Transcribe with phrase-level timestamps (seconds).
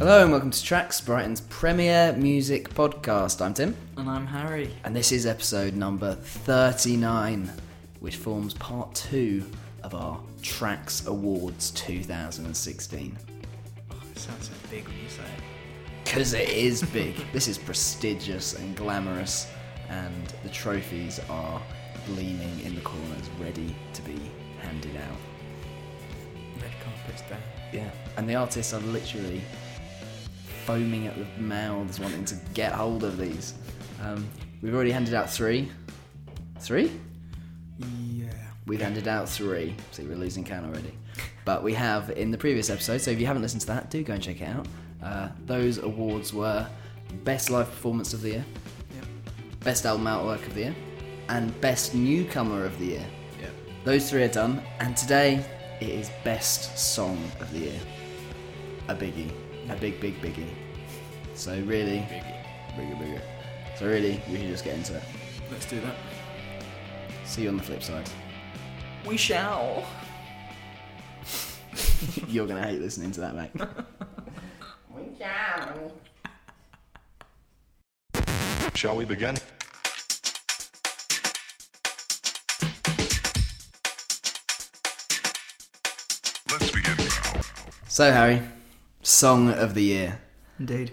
[0.00, 3.44] Hello and welcome to Tracks, Brighton's premier music podcast.
[3.44, 4.74] I'm Tim, And I'm Harry.
[4.84, 7.52] and this is episode number 39,
[8.00, 9.44] which forms part two
[9.82, 13.18] of our Tracks Awards 2016.
[13.90, 15.42] It sounds so big when you say it.
[16.04, 17.14] Because it is big.
[17.34, 19.48] this is prestigious and glamorous,
[19.90, 21.60] and the trophies are
[22.06, 24.18] gleaming in the corners, ready to be
[24.62, 25.18] handed out.
[26.62, 27.38] Red carpet's down.
[27.70, 29.42] Yeah, and the artists are literally
[30.64, 33.54] foaming at the mouths, wanting to get hold of these.
[34.02, 34.28] Um,
[34.62, 35.70] we've already handed out three.
[36.60, 36.90] Three?
[37.78, 38.28] Yeah.
[38.66, 39.74] We've handed out three.
[39.92, 40.92] See, we're losing count already.
[41.44, 44.02] But we have in the previous episode, so if you haven't listened to that, do
[44.02, 44.66] go and check it out.
[45.02, 46.66] Uh, those awards were
[47.24, 48.44] Best Live Performance of the Year,
[48.94, 49.04] Yep.
[49.60, 50.74] Best Album Artwork of the Year,
[51.28, 53.06] and Best Newcomer of the Year.
[53.40, 53.50] Yep.
[53.84, 55.44] Those three are done, and today
[55.80, 57.80] it is Best Song of the Year.
[58.88, 59.30] A biggie.
[59.70, 60.48] A big, big biggie.
[61.34, 62.04] So really,
[62.76, 63.22] bigger, bigger.
[63.78, 65.02] So really, we should just get into it.
[65.50, 65.94] Let's do that.
[67.24, 68.10] See you on the flip side.
[69.06, 69.84] We shall.
[72.26, 73.50] You're gonna hate listening to that, mate.
[74.92, 75.92] We shall
[78.74, 79.36] Shall we begin?
[86.50, 87.40] Let's begin now.
[87.88, 88.42] So Harry,
[89.02, 90.20] Song of the Year.
[90.58, 90.92] Indeed.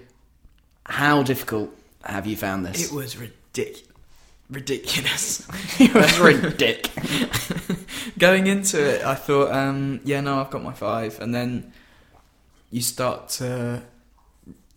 [0.85, 2.89] How difficult have you found this?
[2.91, 3.83] It was ridic-
[4.49, 5.45] ridiculous.
[5.79, 7.53] it was ridiculous.
[8.17, 11.19] Going into it, I thought, um, yeah, no, I've got my five.
[11.19, 11.73] And then
[12.71, 13.83] you start to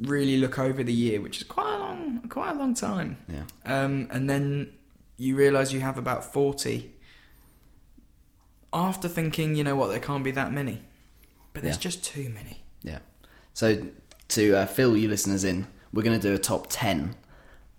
[0.00, 3.16] really look over the year, which is quite a long, quite a long time.
[3.28, 3.44] yeah.
[3.64, 4.72] Um, and then
[5.16, 6.90] you realise you have about 40.
[8.72, 10.80] After thinking, you know what, there can't be that many.
[11.52, 11.80] But there's Yeah.
[11.80, 12.62] just too many.
[12.82, 12.98] Yeah.
[13.54, 13.86] So
[14.28, 17.16] to uh, fill you listeners in, we're going to do a top 10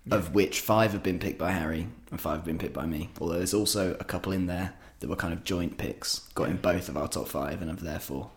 [0.09, 3.09] of which five have been picked by Harry and five have been picked by me.
[3.19, 6.57] Although there's also a couple in there that were kind of joint picks, got in
[6.57, 8.31] both of our top five and have therefore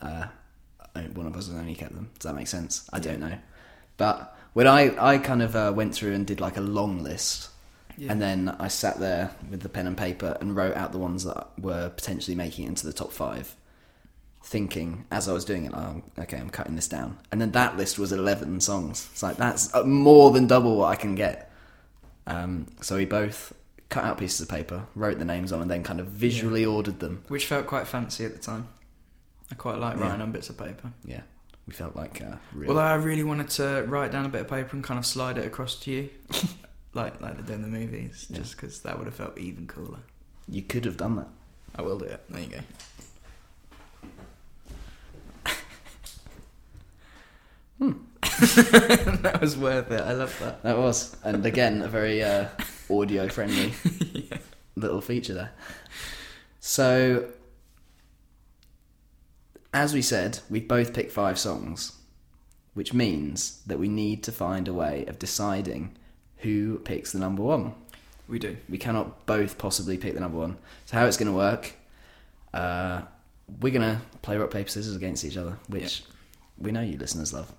[0.00, 0.26] uh,
[1.14, 2.10] one of us has only kept them.
[2.18, 2.88] Does that make sense?
[2.92, 3.38] I don't know.
[3.96, 7.50] But when I, I kind of uh, went through and did like a long list
[7.98, 8.12] Yeah.
[8.12, 11.24] and then I sat there with the pen and paper and wrote out the ones
[11.24, 13.54] that were potentially making it into the top five
[14.42, 17.18] thinking as I was doing it, oh, okay, I'm cutting this down.
[17.30, 19.08] And then that list was 11 songs.
[19.12, 21.52] It's like, that's uh, more than double what I can get.
[22.26, 23.52] Um, so we both
[23.88, 27.00] cut out pieces of paper, wrote the names on, and then kind of visually ordered
[27.00, 27.22] them.
[27.28, 28.68] Which felt quite fancy at the time.
[29.50, 30.04] I quite like Yeah.
[30.04, 30.92] writing on bits of paper.
[31.04, 31.22] Yeah,
[31.66, 32.70] we felt like uh, real.
[32.70, 35.38] Although I really wanted to write down a bit of paper and kind of slide
[35.38, 36.08] it across to you,
[36.94, 38.36] like like they do in the movies, Yeah.
[38.38, 39.98] just because that would have felt even cooler.
[40.48, 41.26] you could have done that.
[41.74, 42.22] I will do it.
[42.30, 42.58] There you go.
[49.20, 50.00] that was worth it.
[50.00, 50.62] I love that.
[50.62, 51.16] That was.
[51.24, 52.48] And again, a very uh,
[52.90, 53.72] audio friendly
[54.12, 54.38] yeah.
[54.76, 55.52] little feature there.
[56.60, 57.30] So,
[59.72, 61.96] as we said, we've both picked five songs,
[62.74, 65.96] which means that we need to find a way of deciding
[66.38, 67.74] who picks the number one.
[68.28, 68.58] We do.
[68.68, 70.58] We cannot both possibly pick the number one.
[70.84, 71.72] So, how it's going to work?
[72.52, 73.02] Uh,
[73.60, 76.04] we're going to play rock paper scissors against each other, which
[76.58, 77.52] we know you listeners love.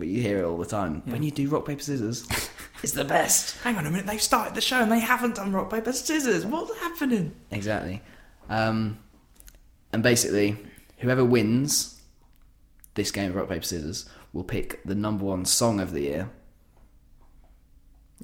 [0.00, 1.02] You hear it all the time.
[1.06, 1.12] Yeah.
[1.12, 2.26] When you do rock paper scissors,
[2.82, 3.58] it's the best.
[3.62, 4.06] Hang on a minute.
[4.06, 6.46] They've started the show and they haven't done rock paper scissors.
[6.46, 7.34] What's happening?
[7.50, 8.00] Exactly.
[8.48, 8.98] Um,
[9.92, 10.56] and basically,
[10.98, 12.00] whoever wins
[12.94, 16.30] this game of rock paper scissors will pick the number one song of the year,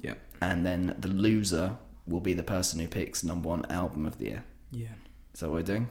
[0.01, 0.15] Yeah.
[0.41, 4.25] and then the loser will be the person who picks number one album of the
[4.25, 4.43] year.
[4.71, 4.87] Yeah.
[5.33, 5.87] Is that what we're doing?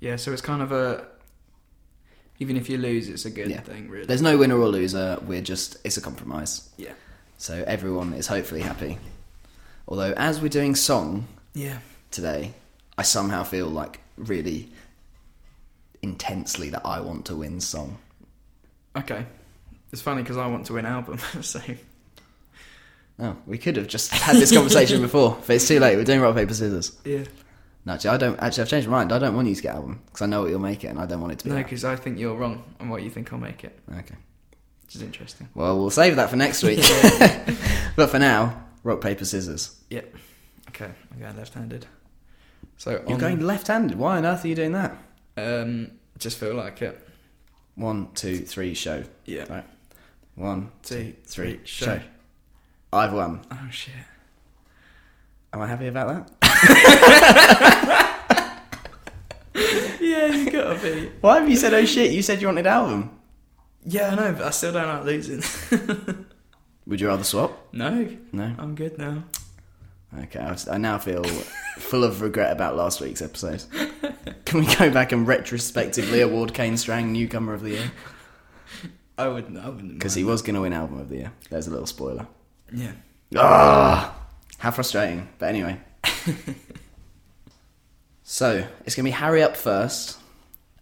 [0.00, 0.16] Yeah.
[0.16, 1.08] So it's kind of a.
[2.38, 3.60] Even if you lose, it's a good Yeah.
[3.60, 4.06] thing, really.
[4.06, 5.18] There's no winner or loser.
[5.26, 6.68] We're just it's a compromise.
[6.76, 6.92] yeah.
[7.38, 8.98] So everyone is hopefully happy.
[9.88, 11.78] Although as we're doing song Yeah.
[12.10, 12.54] today,
[12.98, 14.68] I somehow feel like really
[16.02, 17.98] intensely that I want to win song.
[18.96, 19.26] Okay.
[19.92, 21.60] It's funny because I want to win album, so
[23.18, 25.96] Oh, we could have just had this conversation before, but it's too late.
[25.96, 26.92] We're doing rock paper scissors.
[27.04, 27.24] yeah.
[27.86, 28.38] No, actually, I don't.
[28.42, 29.12] Actually, I've changed my mind.
[29.12, 30.98] I don't want you to get album because I know what you'll make it, and
[30.98, 31.50] I don't want it to be.
[31.50, 34.16] No, because I think you're wrong on what you think I'll make it, Okay.
[34.84, 35.48] which is interesting.
[35.54, 36.80] Well, we'll save that for next week.
[37.96, 39.80] but for now, rock paper scissors.
[39.90, 40.14] Yep.
[40.70, 41.86] Okay, I'm going left-handed.
[42.76, 43.96] So You're on- going left-handed.
[43.96, 44.96] Why on earth are you doing that?
[45.36, 47.00] Um, just feel like it.
[47.76, 49.04] One, two, three, show.
[49.26, 49.44] Yeah.
[49.48, 49.64] Right.
[50.34, 51.86] One, two, three, show.
[51.86, 52.00] show.
[52.92, 53.42] I've won.
[53.52, 53.94] Oh shit.
[55.52, 56.32] Am I happy about that?
[60.00, 61.10] yeah, you gotta be.
[61.20, 62.12] Why have you said oh shit?
[62.12, 63.10] You said you wanted album.
[63.84, 65.42] Yeah, I know, but I still don't like losing.
[66.86, 67.68] Would you rather swap?
[67.72, 68.54] no, No.
[68.58, 69.24] I'm good now.
[70.22, 71.24] Okay, I, was- I now feel
[71.78, 73.64] full of regret about last week's episode.
[74.44, 77.92] Can we go back and retrospectively award Kane Strang newcomer of the year?
[79.18, 79.58] I wouldn't.
[79.58, 79.94] I wouldn't.
[79.94, 81.32] Because he was going to win album of the year.
[81.50, 82.26] There's a little spoiler.
[82.72, 82.92] Yeah.
[83.36, 84.16] Ah,
[84.58, 85.28] how frustrating.
[85.38, 85.80] But anyway.
[88.28, 90.18] so, it's going to be Harry up first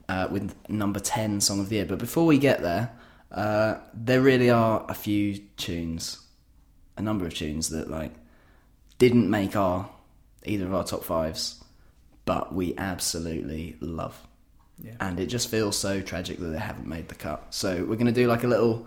[0.09, 1.85] uh, with number 10 song of the year.
[1.85, 2.91] But before we get there,
[3.31, 6.27] uh, there really are a few tunes,
[6.97, 8.13] a number of tunes that, like,
[8.97, 9.91] didn't make our
[10.47, 11.63] either of our top fives,
[12.25, 14.19] but we absolutely love.
[14.83, 14.95] Yeah.
[15.01, 17.49] And it just feels so tragic that they haven't made the cut.
[17.51, 18.87] So we're going to do like a little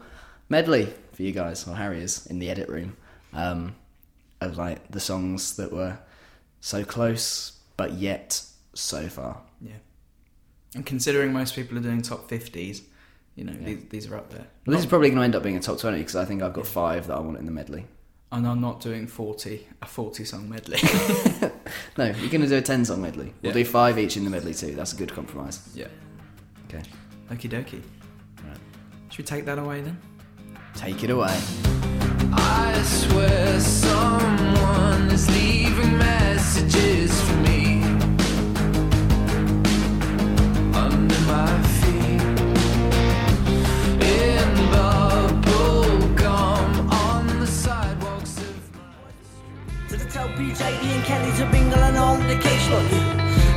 [0.49, 2.97] medley for you guys, or Harry is in the edit room,
[3.33, 3.75] um,
[4.41, 5.99] of like the songs that were
[6.59, 8.41] so close but yet
[8.79, 9.41] so far.
[9.61, 9.73] Yeah.
[10.75, 12.81] And considering most people are doing top 50s,
[13.35, 14.45] you know, these, these are up there.
[14.65, 16.41] Well, this is probably going to end up being a top twenty because I think
[16.41, 17.85] I've got five that I want in the medley.
[18.31, 20.79] And I'm not doing 40, a 40 song medley.
[21.97, 23.33] No, you're going to do a ten song medley.
[23.41, 23.63] We'll Yeah.
[23.63, 24.73] do five each in the medley too.
[24.73, 25.59] That's a good compromise.
[25.75, 25.87] yeah.
[26.69, 26.81] Okay,
[27.29, 27.81] Okie dokie.
[28.47, 28.57] Right.
[29.09, 29.97] Should we take that away then?
[30.75, 31.35] take it away.
[32.33, 37.46] I swear someone is leaving messages for me
[50.07, 52.91] To tell PJ, and Kelly, to Bingle and all of the kids look.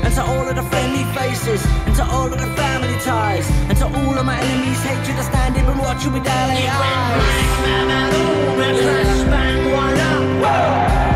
[0.03, 3.79] And to all of the friendly faces And to all of the family ties And
[3.79, 7.51] to all of my enemies hatred I stand here and watch you with daily eyes.
[10.61, 11.10] Caught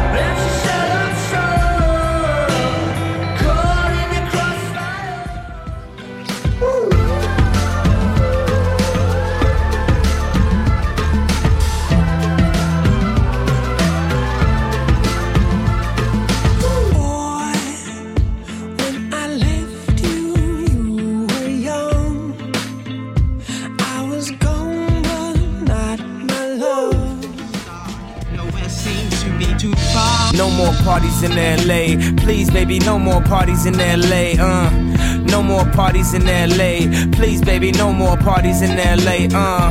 [30.84, 31.96] parties in LA.
[32.22, 34.36] Please, baby, no more parties in LA.
[34.38, 34.70] Uh,
[35.24, 36.84] no more parties in LA.
[37.16, 39.26] Please, baby, no more parties in LA.
[39.32, 39.70] Uh,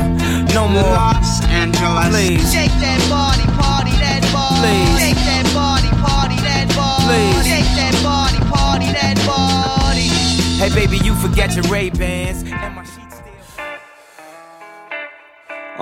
[0.54, 0.82] no more.
[0.82, 2.10] Los Angeles.
[2.10, 2.52] Please.
[2.52, 4.60] Shake that body, party that body.
[4.66, 5.00] Please.
[5.00, 7.06] Shake that body, party that body.
[7.06, 7.46] Please.
[7.46, 10.10] Shake that body, party that body.
[10.58, 12.23] Hey, baby, you forget your Ray Bans.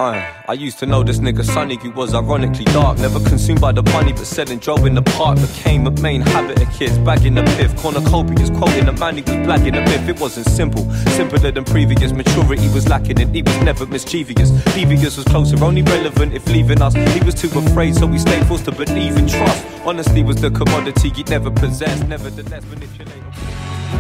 [0.01, 2.97] Aye, I used to know this nigga Sonny who was ironically dark.
[2.97, 6.59] Never consumed by the money, but selling drove in the park became a main habit
[6.59, 6.97] of kids.
[6.97, 10.09] Bagging the piff, cornucopias, quoting the man, he was blacking the myth.
[10.09, 12.13] It wasn't simple, simpler than previous.
[12.13, 14.49] Maturity was lacking, and he was never mischievous.
[14.73, 16.95] Devious was closer, only relevant if leaving us.
[16.95, 19.63] He was too afraid, so we stayed forced to believe in trust.
[19.85, 23.23] Honesty was the commodity he never possessed, nevertheless manipulated.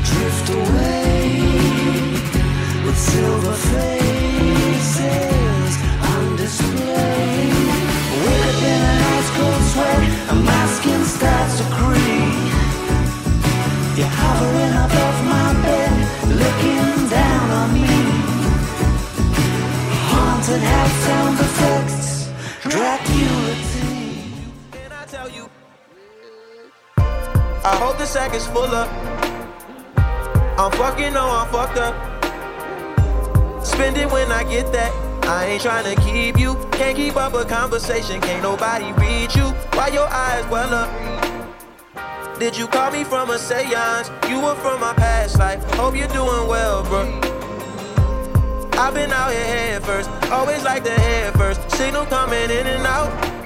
[0.01, 1.29] drift away
[2.85, 5.50] with silver faces
[27.63, 28.89] I hope the sack is full up.
[30.59, 31.95] I'm fucking, no, I'm fucked up.
[33.63, 35.10] Spend it when I get that.
[35.23, 36.55] I ain't trying to keep you.
[36.71, 38.21] Can't keep up a conversation.
[38.21, 39.45] Can't nobody read you.
[39.73, 42.39] Why your eyes well up?
[42.39, 44.09] Did you call me from a seance?
[44.27, 45.63] You were from my past life.
[45.75, 47.03] Hope you're doing well, bro.
[48.73, 50.09] I've been out here head first.
[50.31, 51.69] Always like the head first.
[51.71, 53.40] Signal coming in and out.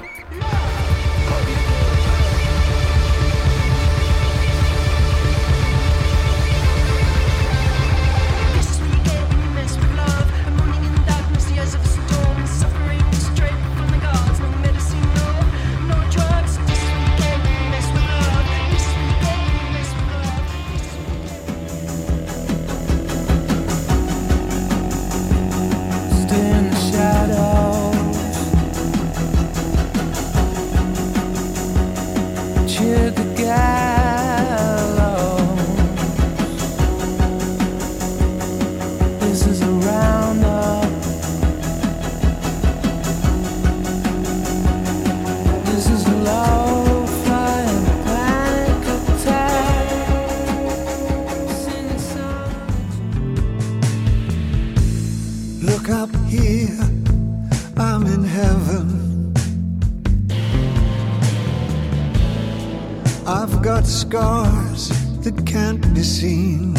[64.16, 66.72] Scars that can't be seen.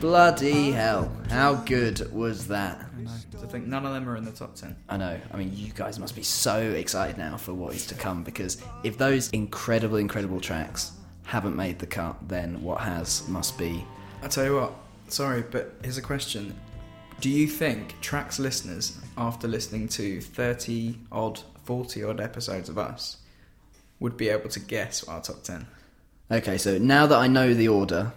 [0.00, 1.12] Bloody hell.
[1.28, 2.86] How good was that?
[2.96, 3.10] I know.
[3.42, 4.76] I think none of them are in the top ten.
[4.88, 5.20] I know.
[5.30, 8.62] I mean, you guys must be so excited now for what is to come because
[8.82, 10.92] if those incredible, incredible tracks
[11.24, 13.84] haven't made the cut, then what has must be.
[14.22, 14.72] I tell you what.
[15.08, 16.54] Sorry, but here's a question:
[17.20, 23.18] Do you think tracks listeners, after listening to thirty odd, forty odd episodes of us,
[24.00, 25.66] would be able to guess our top ten?
[26.30, 28.12] Okay, so now that I know the order,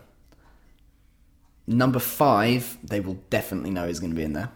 [1.65, 4.49] number five, they will definitely know is going to be in there.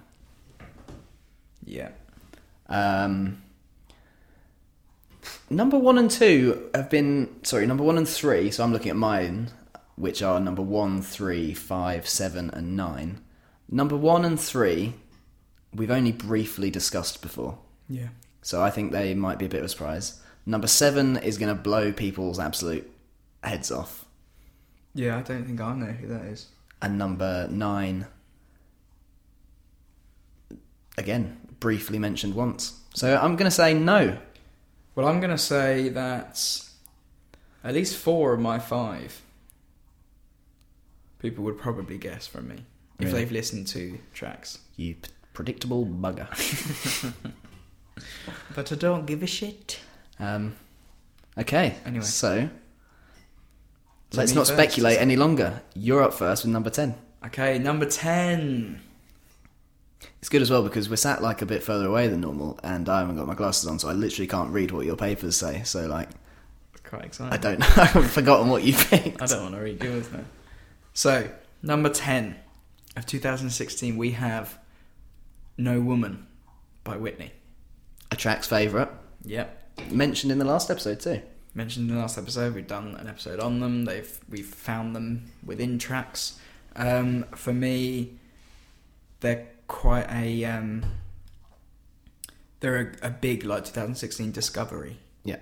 [1.66, 1.90] Yeah.
[2.68, 3.42] Um,
[5.50, 7.66] number one and two have been sorry.
[7.68, 8.51] Number one and three.
[8.51, 9.51] So I'm looking at mine,
[9.96, 13.22] which are number one, three, five, seven, and nine.
[13.70, 14.94] Number one and three,
[15.74, 18.10] we've only briefly discussed before, Yeah.
[18.42, 20.20] so I think they might be a bit of a surprise.
[20.45, 22.89] Number seven is going to blow people's absolute
[23.43, 24.05] heads off,
[24.93, 26.48] Yeah, I don't think I know who that is.
[26.81, 28.07] and number nine,
[30.98, 32.79] again, briefly mentioned once.
[32.93, 34.17] So I'm going to say no.
[34.95, 36.63] Well, I'm going to say that
[37.63, 39.21] at least four of my five
[41.19, 42.55] people would probably guess from me
[43.00, 43.19] if Really?
[43.19, 44.57] they've listened to tracks.
[44.75, 46.27] You p- predictable bugger.
[48.55, 49.79] But I don't give a shit.
[50.22, 50.56] Um,
[51.38, 51.75] okay.
[51.86, 52.06] Anyway.
[52.06, 52.50] So,
[54.12, 55.62] So let's not first, speculate any longer.
[55.74, 56.96] You're up first with number 10.
[57.25, 58.80] Okay, number 10.
[60.20, 62.88] It's good as well because we're sat like a bit further away than normal and
[62.88, 65.63] I haven't got my glasses on, so I literally can't read what your papers say.
[65.63, 66.10] So, like,
[66.84, 67.34] Quite exciting.
[67.34, 67.68] I don't know.
[67.78, 69.22] I've forgotten what you picked.
[69.22, 70.25] I don't want to read yours now.
[70.94, 71.30] So,
[71.63, 72.36] number 10
[72.98, 74.60] of 2016, we have
[75.58, 76.28] No Woman
[76.84, 77.32] by Whitney.
[78.12, 78.90] A track's favourite.
[79.24, 79.61] Yep.
[79.89, 81.21] Mentioned in the last episode, too.
[81.53, 82.55] mentioned in the last episode.
[82.55, 83.85] We've done an episode on them.
[83.85, 86.39] They've we've found them within tracks.
[86.75, 88.13] Um, for me,
[89.19, 90.83] they're quite a um,
[92.59, 95.38] they're a, a big like 2016 discovery, Yeah.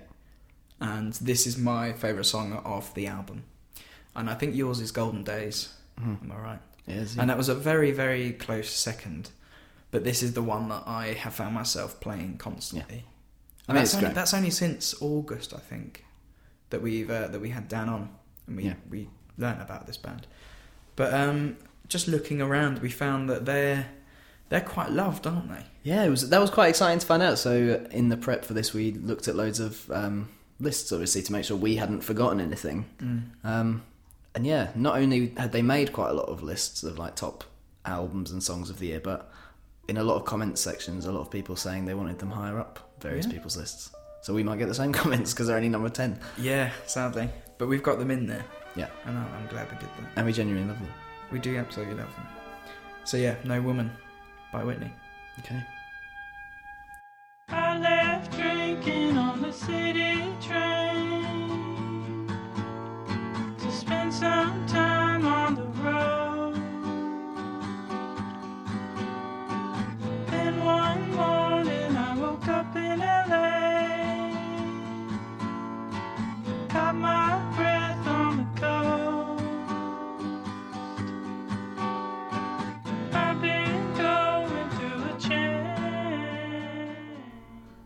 [0.80, 3.44] and this is my favorite song of the album.
[4.16, 5.72] And I think yours is Golden Days.
[5.98, 6.58] Am I right?
[6.88, 9.30] It is, And that was a very very close second,
[9.92, 13.04] but this is the one that I have found myself playing constantly.
[13.70, 16.04] I And mean, that's, only, that's only since August, I think,
[16.70, 18.08] that we've uh, that we had Dan on
[18.46, 18.74] and we Yeah.
[18.88, 19.08] we
[19.38, 20.26] learned about this band.
[20.96, 21.56] But um,
[21.88, 23.86] just looking around, we found that they're
[24.48, 25.64] they're quite loved, aren't they?
[25.82, 27.38] Yeah, it was that was quite exciting to find out.
[27.38, 31.32] So in the prep for this, we looked at loads of um, lists, obviously, to
[31.32, 32.84] make sure we hadn't forgotten anything.
[33.44, 33.82] Um,
[34.34, 37.44] and yeah, not only had they made quite a lot of lists of like top
[37.84, 39.32] albums and songs of the year, but
[39.88, 42.58] in a lot of comment sections, a lot of people saying they wanted them higher
[42.60, 43.32] up various Yeah.
[43.32, 43.90] people's lists.
[44.22, 46.18] So we might get the same comments because they're only number ten.
[46.38, 47.28] Yeah, sadly,
[47.58, 48.44] but we've got them in there,
[48.76, 50.10] Yeah, and I'm I'm glad we did that.
[50.16, 50.92] and we genuinely love them.
[51.32, 52.26] We do absolutely love them.
[53.04, 53.90] So yeah, No Woman
[54.52, 54.92] by Whitney.
[55.40, 55.62] Okay.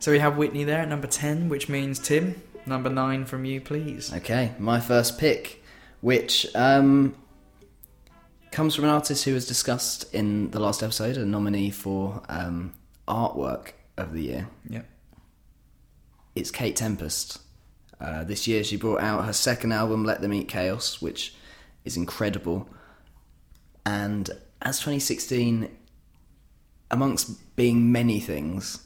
[0.04, 3.58] So we have Whitney there at number ten, which means Tim, number nine from you,
[3.62, 4.12] please.
[4.12, 5.64] Okay, my first pick,
[6.02, 7.14] which um,
[8.52, 12.74] comes from an artist who was discussed in the last episode, a nominee for um,
[13.08, 14.48] artwork of the year.
[14.68, 14.86] Yep.
[16.34, 17.40] It's Kate Tempest.
[17.98, 21.34] Uh, this year she brought out her second album, Let Them Eat Chaos, which
[21.86, 22.68] is incredible.
[23.86, 24.28] And
[24.60, 25.74] as 2016,
[26.90, 28.83] amongst being many things,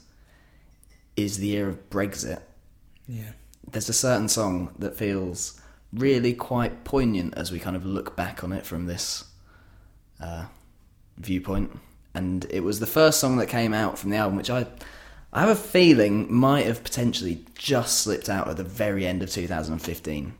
[1.23, 2.41] is the year of Brexit
[3.07, 3.31] Yeah.
[3.71, 5.59] there's a certain song that feels
[5.93, 9.25] really quite poignant as we kind of look back on it from this
[10.21, 10.45] uh,
[11.17, 11.79] viewpoint.
[12.13, 14.67] And it was the first song that came out from the album, which I,
[15.33, 19.29] I have a feeling might have potentially just slipped out at the very end of
[19.31, 20.33] 2015.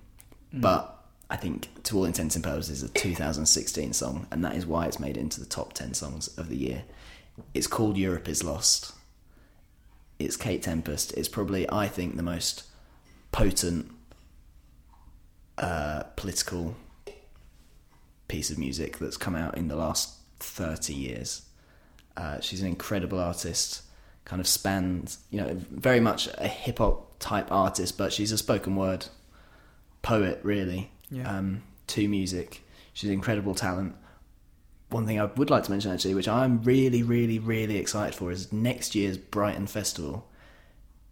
[0.54, 0.96] But
[1.30, 5.00] I think, to all intents and purposes, a 2016 song, and that is why it's
[5.00, 6.84] made it into the top 10 songs of the year.
[7.54, 8.94] It's called Europe is Lost.
[10.20, 11.14] It's Kate Tempest.
[11.14, 12.64] It's probably, I think, the most
[13.32, 13.90] potent
[15.58, 16.76] uh, political
[18.28, 21.44] piece of music that's come out in the last 30 years.
[22.18, 23.84] Uh, she's an incredible artist,
[24.26, 28.38] kind of spans, you know, very much a hip hop type artist, but she's a
[28.38, 29.06] spoken word
[30.02, 31.38] poet, really, Yeah.
[31.38, 32.62] um, to music.
[32.94, 33.96] She's incredible talent.
[34.90, 38.32] One thing I would like to mention, actually, which I'm really, really, really excited for,
[38.32, 40.28] is next year's Brighton Festival.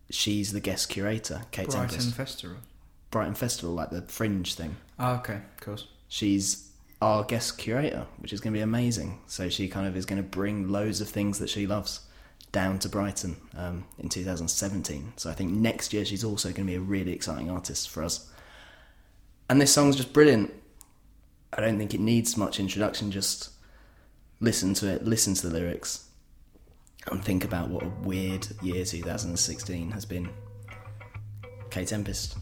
[0.10, 2.16] She's the guest curator, Kate Brighton Tempest.
[2.16, 2.58] Festival.
[3.12, 4.78] Brighton Festival, like the Fringe thing.
[5.00, 5.88] Oh, okay, of course.
[6.08, 9.20] She's our guest curator, which is going to be amazing.
[9.28, 12.02] So she kind of is going to bring loads of things that she loves
[12.52, 15.14] down to Brighton um, in 2017.
[15.18, 18.04] So I think next year she's also going to be a really exciting artist for
[18.04, 18.32] us.
[19.50, 20.54] And this song's just brilliant.
[21.54, 23.12] I don't think it needs much introduction.
[23.12, 23.50] Just
[24.40, 26.10] listen to it, listen to the lyrics,
[27.12, 30.30] and think about what a weird year 2016 has been.
[31.70, 32.38] Kate Tempest,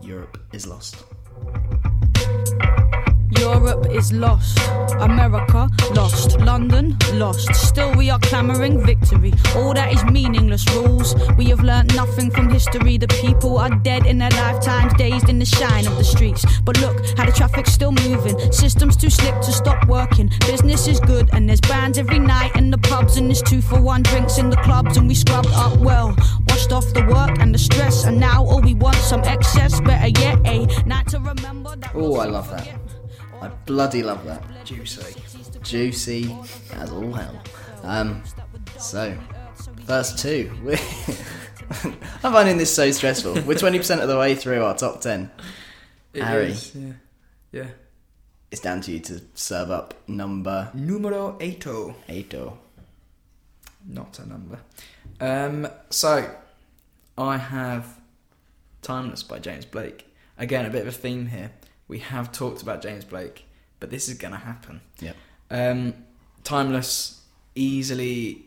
[0.00, 1.04] Europe is lost.
[3.42, 4.56] Europe is lost,
[5.00, 7.52] America lost, London lost.
[7.56, 9.32] Still, we are clamoring victory.
[9.56, 11.16] All that is meaningless rules.
[11.36, 12.98] We have learnt nothing from history.
[12.98, 16.44] The people are dead in their lifetimes, dazed in the shine of the streets.
[16.60, 18.38] But look how the traffic's still moving.
[18.52, 20.30] Systems too slick to stop working.
[20.46, 23.80] Business is good, and there's bands every night in the pubs, and there's two for
[23.80, 26.14] one drinks in the clubs, and we scrubbed up well.
[26.46, 29.80] Washed off the work and the stress, and now all we want some excess.
[29.80, 30.64] Better yet, eh?
[30.68, 31.90] a night to remember that.
[31.92, 32.81] Oh, I love that.
[33.42, 34.42] I bloody love that.
[34.64, 35.20] Juicy.
[35.62, 36.36] Juicy
[36.74, 37.42] as all hell.
[37.82, 38.22] Um,
[38.78, 39.18] so,
[39.84, 40.50] first two.
[42.22, 43.34] I'm finding this so stressful.
[43.42, 45.28] We're 20% of the way through our top 10.
[46.14, 46.92] It Harry, is, yeah.
[47.50, 47.66] Yeah.
[48.52, 51.96] it's down to you to serve up number Numero eighto.
[52.08, 52.34] eight.
[53.88, 54.58] Not a number.
[55.20, 56.30] Um, so,
[57.18, 57.98] I have
[58.82, 60.06] Timeless by James Blake.
[60.38, 61.50] Again, a bit of a theme here.
[61.92, 63.44] We have talked about James Blake,
[63.78, 64.80] but this is going to happen.
[65.00, 65.14] Yep.
[65.50, 65.94] Um,
[66.42, 67.20] Timeless,
[67.54, 68.46] easily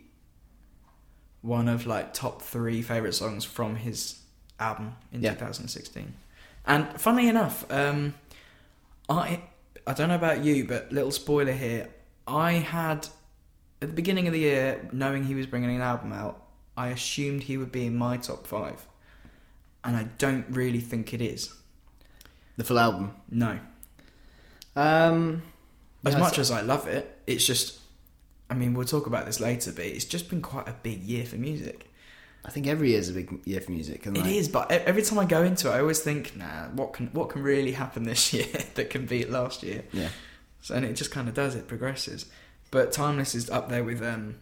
[1.44, 4.20] one of like top three favorite songs from his
[4.60, 5.36] album in Yeah.
[5.36, 6.16] 2016.
[6.66, 8.16] And funnily enough, um,
[9.08, 9.44] I
[9.86, 11.90] I don't know about you, but little spoiler here.
[12.28, 13.08] I had
[13.80, 16.42] at the beginning of the year, knowing he was bringing an album out,
[16.76, 18.88] I assumed he would be in my top five,
[19.84, 21.54] and I don't really think it is.
[22.58, 23.14] The full album.
[23.30, 23.60] No,
[24.76, 25.44] Um,
[26.06, 27.80] as yeah, much as I love it, it's just.
[28.50, 31.26] I mean, we'll talk about this later, but it's just been quite a big year
[31.26, 31.92] for music.
[32.46, 34.06] I think every year is a big year for music.
[34.06, 36.68] And It like, is, but every time I go into it, I always think, nah,
[36.70, 39.84] what can what can really happen this year that can beat last year?
[39.92, 40.10] Yeah.
[40.62, 41.56] So and it just kind of does.
[41.56, 42.28] It progresses.
[42.70, 44.36] But Timeless is up there with um,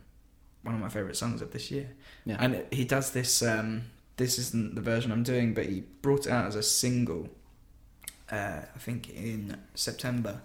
[0.63, 1.91] one of my favorite songs of this year.
[2.25, 2.37] Yeah.
[2.39, 3.41] And it, he does this.
[3.41, 3.83] Um,
[4.17, 7.29] this isn't the version I'm doing, but he brought it out as a single.
[8.33, 10.41] Uh, I think in September,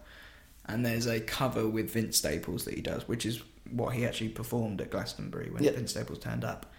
[0.66, 4.28] and there's a cover with Vince Staples that he does, which is what he actually
[4.30, 5.72] performed at Glastonbury when Yeah.
[5.72, 6.72] Vince Staples turned up.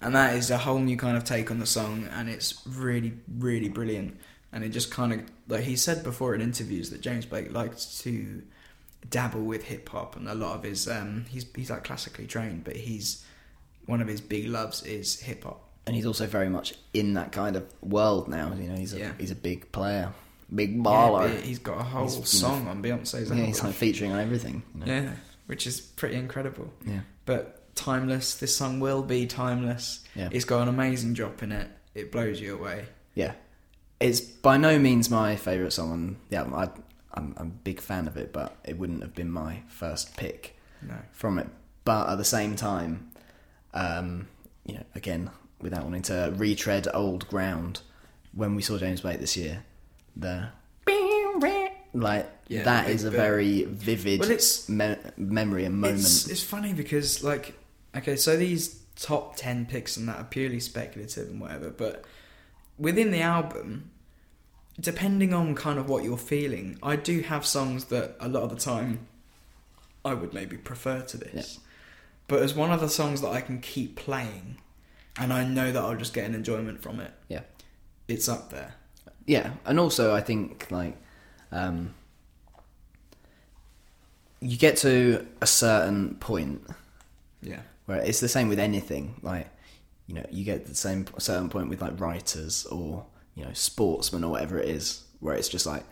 [0.00, 3.14] And that is a whole new kind of take on the song, and it's really,
[3.38, 4.18] really brilliant.
[4.52, 8.00] And it just kind of like he said before in interviews that James Blake likes
[8.02, 8.42] to
[9.08, 12.64] dabble with hip hop, and a lot of his um, he's he's like classically trained,
[12.64, 13.24] but he's
[13.86, 15.60] one of his big loves is hip hop.
[15.86, 18.54] and he's also very much in that kind of world now.
[18.54, 19.12] You know, he's a Yeah.
[19.18, 20.12] he's a big player,
[20.52, 21.32] big Yeah, baller.
[21.34, 23.66] but he's got a whole He's, you know, song on Beyonce's Yeah, he's album.
[23.70, 24.62] like featuring on everything.
[24.74, 24.86] You know?
[24.92, 25.12] Yeah,
[25.46, 26.72] which is pretty incredible.
[26.86, 27.00] Yeah.
[27.26, 28.34] But timeless.
[28.36, 30.04] This song will be timeless.
[30.14, 30.28] Yeah.
[30.32, 31.68] It's got an amazing drop in it.
[31.94, 32.86] It blows you away.
[33.14, 33.32] Yeah.
[34.00, 36.54] It's by no means my favourite song on the album.
[36.54, 36.68] I,
[37.14, 40.56] I'm, I'm a big fan of it, but it wouldn't have been my first pick
[40.82, 40.96] No.
[41.12, 41.46] from it.
[41.84, 43.10] But at the same time,
[43.72, 44.28] um,
[44.66, 45.30] you know, again,
[45.60, 47.80] without wanting to retread old ground,
[48.32, 49.64] when we saw James Blake this year,
[50.16, 50.48] the
[51.92, 53.12] like Yeah, that the a big bit.
[53.12, 56.00] very vivid Well, it's- me- memory and moment.
[56.00, 57.54] It's, it's funny because like
[57.96, 62.04] okay, so these top ten picks and that are purely speculative and whatever, but
[62.78, 63.90] within the album,
[64.80, 68.50] depending on kind of what you're feeling, I do have songs that a lot of
[68.50, 69.06] the time
[70.04, 71.60] I would maybe prefer to this.
[72.26, 74.56] But as one of the songs that I can keep playing
[75.16, 77.12] and I know that I'll just get an enjoyment from it.
[77.28, 77.42] Yeah.
[78.08, 78.74] It's up there.
[79.26, 80.96] Yeah, and also I think like
[81.52, 81.94] um,
[84.40, 86.62] you get to a certain point
[87.42, 87.60] Yeah.
[87.86, 89.18] where it's the same with anything.
[89.22, 89.48] Like
[90.06, 94.22] you know, you get the same certain point with like writers or you know sportsmen
[94.24, 95.84] or whatever it is, where it's just like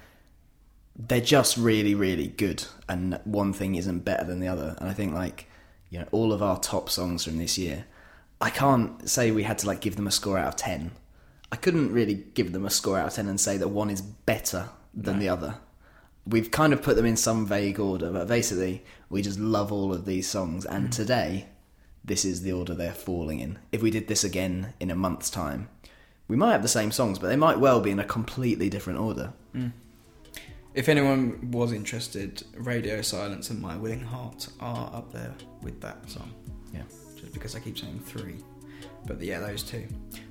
[0.94, 4.76] they're just really really good, and one thing isn't better than the other.
[4.78, 5.46] And I think like
[5.88, 7.86] you know all of our top songs from this year,
[8.40, 10.90] I can't say we had to like give them a score out of ten.
[11.52, 14.00] I couldn't really give them a score out of ten and say that one is
[14.02, 15.20] better than No.
[15.20, 15.54] the other.
[16.24, 19.92] we've kind of put them in some vague order, but basically we just love all
[19.92, 20.64] of these songs.
[20.64, 20.92] And Mm.
[20.92, 21.46] today,
[22.04, 23.58] this is the order they're falling in.
[23.72, 25.68] If we did this again in a month's time,
[26.28, 29.00] we might have the same songs, but they might well be in a completely different
[29.00, 29.32] order.
[30.74, 36.08] If anyone was interested, Radio Silence and My Willing Heart are up there with that
[36.08, 36.30] song.
[36.72, 36.82] Yeah.
[37.20, 38.36] Just because I keep saying three.
[39.06, 39.86] But yeah, those two.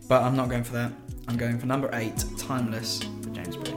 [0.07, 0.91] But I'm not going for that.
[1.27, 3.75] I'm going for number eight, Timeless, for James Blake.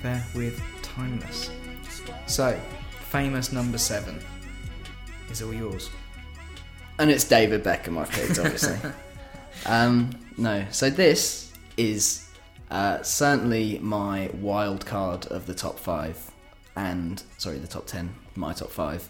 [0.00, 1.50] There with Timeless.
[2.26, 2.58] So,
[3.10, 4.18] famous number seven
[5.30, 5.90] is all yours.
[6.98, 8.78] And it's David Beckham I've picked, obviously.
[9.66, 12.28] um, no, so this is
[12.70, 16.30] uh, certainly my wild card of the top five,
[16.76, 19.08] and sorry, the top ten, my top five,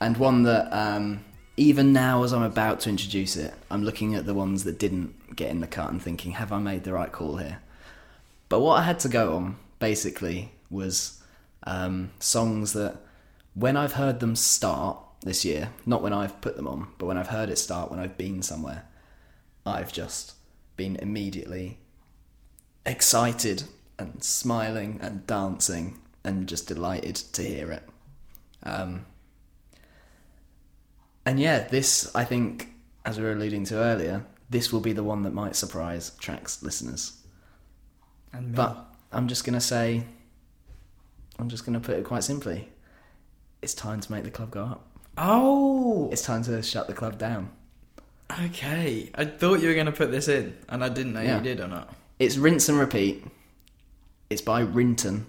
[0.00, 1.24] and one that um,
[1.56, 5.36] even now, as I'm about to introduce it, I'm looking at the ones that didn't
[5.36, 7.58] get in the cut and thinking, have I made the right call here?
[8.48, 11.20] But what I had to go on basically was
[11.64, 12.98] um, songs that
[13.54, 17.18] when I've heard them start this year, not when I've put them on, but when
[17.18, 18.84] I've heard it start, when I've been somewhere,
[19.66, 20.34] I've just
[20.76, 21.78] been immediately
[22.86, 23.64] excited
[23.98, 27.82] and smiling and dancing and just delighted to hear it.
[28.62, 29.06] Um,
[31.26, 32.68] and yeah, this, I think,
[33.04, 36.62] as we were alluding to earlier, this will be the one that might surprise tracks
[36.62, 37.18] listeners.
[38.32, 38.56] And me.
[38.56, 40.04] But I'm just going to say,
[41.38, 42.68] I'm just going to put it quite simply.
[43.62, 44.86] It's time to make the club go up.
[45.18, 46.08] Oh!
[46.12, 47.50] It's time to shut the club down.
[48.44, 49.10] Okay.
[49.14, 51.38] I thought you were going to put this in, and I didn't know Yeah.
[51.38, 51.92] you did or not.
[52.18, 53.24] It's Rinse and Repeat.
[54.30, 55.26] It's by Riton,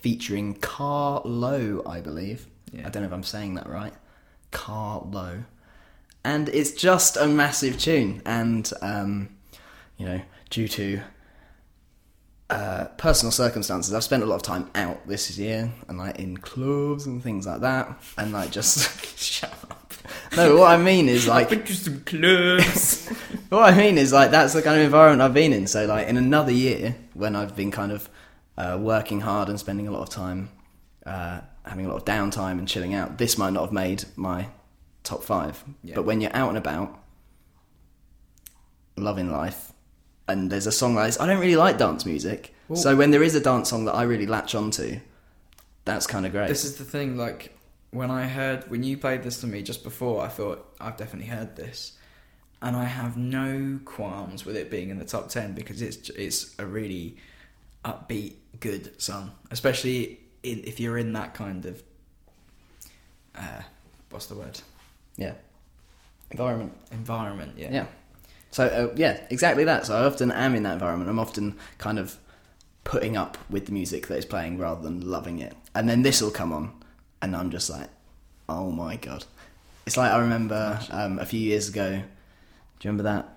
[0.00, 2.46] featuring Kah-Lo, I believe.
[2.72, 2.86] Yeah.
[2.86, 3.94] I don't know if I'm saying that right.
[4.50, 5.44] Kah-Lo.
[6.24, 8.20] And it's just a massive tune.
[8.26, 9.28] And, um,
[9.96, 11.00] you know, due to
[12.48, 16.36] uh, personal circumstances, I've spent a lot of time out this year and, like, in
[16.36, 18.00] clubs and things like that.
[18.16, 19.18] And, like, just.
[19.18, 19.94] Shut up.
[20.36, 21.46] No, what I mean is, like.
[21.46, 23.08] I've been to some clubs.
[23.48, 25.66] what I mean is like that's the kind of environment I've been in.
[25.66, 28.08] So like in another year, when I've been kind of
[28.56, 30.50] uh, working hard and spending a lot of time,
[31.04, 34.48] uh, having a lot of downtime and chilling out, this might not have made my
[35.02, 35.62] top five.
[35.82, 35.94] Yeah.
[35.94, 36.98] But when you're out and about,
[38.96, 39.65] loving life,
[40.28, 42.54] and there's a song like this, I don't really like dance music.
[42.68, 45.00] Well- so when there is a dance song that I really latch onto,
[45.84, 46.48] that's kind of great.
[46.48, 47.56] This is the thing, like,
[47.90, 51.28] when I heard, when you played this to me just before, I thought, I've definitely
[51.30, 51.92] heard this.
[52.62, 56.58] And I have no qualms with it being in the top 10 because it's it's
[56.58, 57.18] a really
[57.84, 59.30] upbeat, good song.
[59.50, 61.82] Especially in, if you're in that kind of.
[63.34, 63.60] Uh,
[64.10, 64.58] what's the word?
[65.16, 65.34] yeah,
[66.30, 66.72] environment.
[66.92, 67.70] Environment, yeah.
[67.72, 67.86] Yeah.
[68.56, 69.84] So uh, yeah, exactly that.
[69.84, 71.10] So I often am in that environment.
[71.10, 72.16] I'm often kind of
[72.84, 75.54] putting up with the music that is playing rather than loving it.
[75.74, 76.72] And then this will come on,
[77.20, 77.90] and I'm just like,
[78.48, 79.26] oh my god.
[79.84, 81.90] It's like I remember um, a few years ago.
[81.90, 83.28] Do you remember that?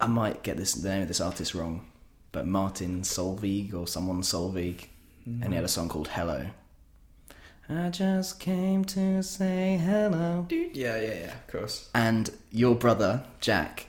[0.00, 1.86] I might get this the name of this artist wrong,
[2.32, 4.86] but Martin Solveig or someone Solveig,
[5.24, 6.46] and he had a song called Hello.
[7.68, 10.48] I just came to say hello.
[10.50, 11.90] Yeah, yeah, yeah, of course.
[11.94, 13.86] And your brother, Jack,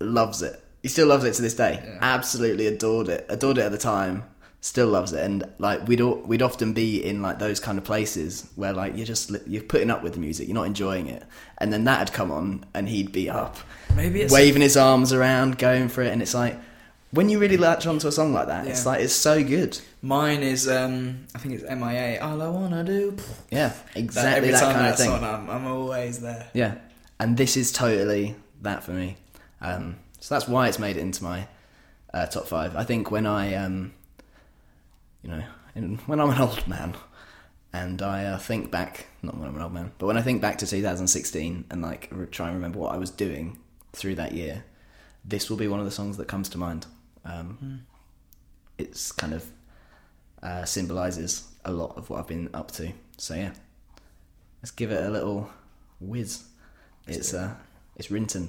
[0.00, 0.62] loves it.
[0.82, 1.98] He still loves it to this day.
[2.00, 3.26] Absolutely adored it.
[3.28, 4.24] Adored it at the time.
[4.62, 5.22] Still loves it.
[5.24, 8.96] And like we'd all, we'd often be in like those kind of places where like
[8.96, 11.22] you're just you're putting up with the music, you're not enjoying it.
[11.58, 13.56] And then that had come on, and he'd be up,
[13.94, 16.12] Maybe it's- waving his arms around, going for it.
[16.12, 16.58] And it's like
[17.10, 19.78] when you really latch onto a song like that, it's like it's so good.
[20.02, 22.20] Mine is, um, I think it's MIA.
[22.22, 23.16] All I wanna do.
[23.50, 25.10] Yeah, exactly that time kind of thing.
[25.10, 26.48] on, I'm, I'm always there.
[26.54, 26.76] Yeah,
[27.18, 29.16] and this is totally that for me.
[29.60, 31.48] Um, so that's why it's made it into my
[32.12, 32.76] uh, top five.
[32.76, 33.92] I think when I, um,
[35.22, 35.42] you know,
[35.74, 36.94] in, when I'm an old man,
[37.72, 40.42] and I uh, think back, not when I'm an old man, but when I think
[40.42, 43.58] back to 2016 and like re- try and remember what I was doing
[43.92, 44.64] through that year,
[45.24, 46.86] this will be one of the songs that comes to mind.
[47.24, 47.76] Um, Hmm.
[48.78, 49.46] It's kind of
[50.42, 52.92] uh, symbolizes a lot of what I've been up to.
[53.18, 53.52] So yeah,
[54.62, 55.50] let's give it a little
[56.00, 56.44] whiz.
[57.06, 57.54] It's uh,
[57.96, 58.48] it's rinse and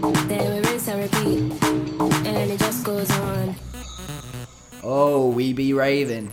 [0.00, 1.62] Then we rinse and repeat,
[2.26, 3.54] and it just goes on.
[4.82, 6.32] Oh, we be raving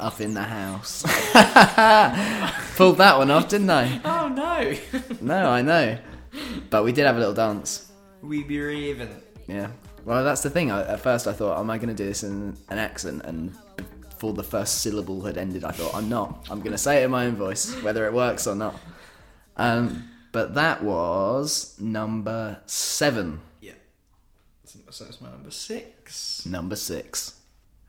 [0.00, 1.02] up in the house.
[2.76, 4.00] Pulled that one off, didn't I?
[4.04, 4.76] Oh no!
[5.20, 5.98] No, I know.
[6.70, 7.90] But we did have a little dance.
[8.20, 9.14] we be raving.
[9.46, 9.68] Yeah.
[10.04, 10.70] Well, that's the thing.
[10.70, 13.22] I, at first, I thought, am I going to do this in an accent?
[13.24, 13.54] And
[14.08, 16.48] before the first syllable had ended, I thought, I'm not.
[16.50, 18.74] I'm going to say it in my own voice, whether it works or not.
[19.56, 23.40] Um, but that was number seven.
[23.60, 23.72] Yeah.
[24.64, 26.44] So that's my number six.
[26.46, 27.40] Number six.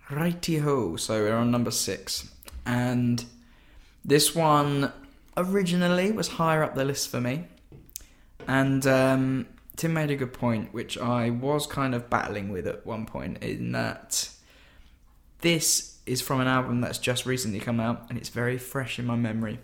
[0.10, 0.96] Righty ho.
[0.96, 2.30] So we're on number six.
[2.66, 3.24] And
[4.04, 4.92] this one
[5.38, 7.46] originally was higher up the list for me.
[8.48, 12.86] And um, Tim made a good point, which I was kind of battling with at
[12.86, 14.30] one point, in that
[15.42, 19.06] this is from an album that's just recently come out and it's very fresh in
[19.06, 19.60] my memory.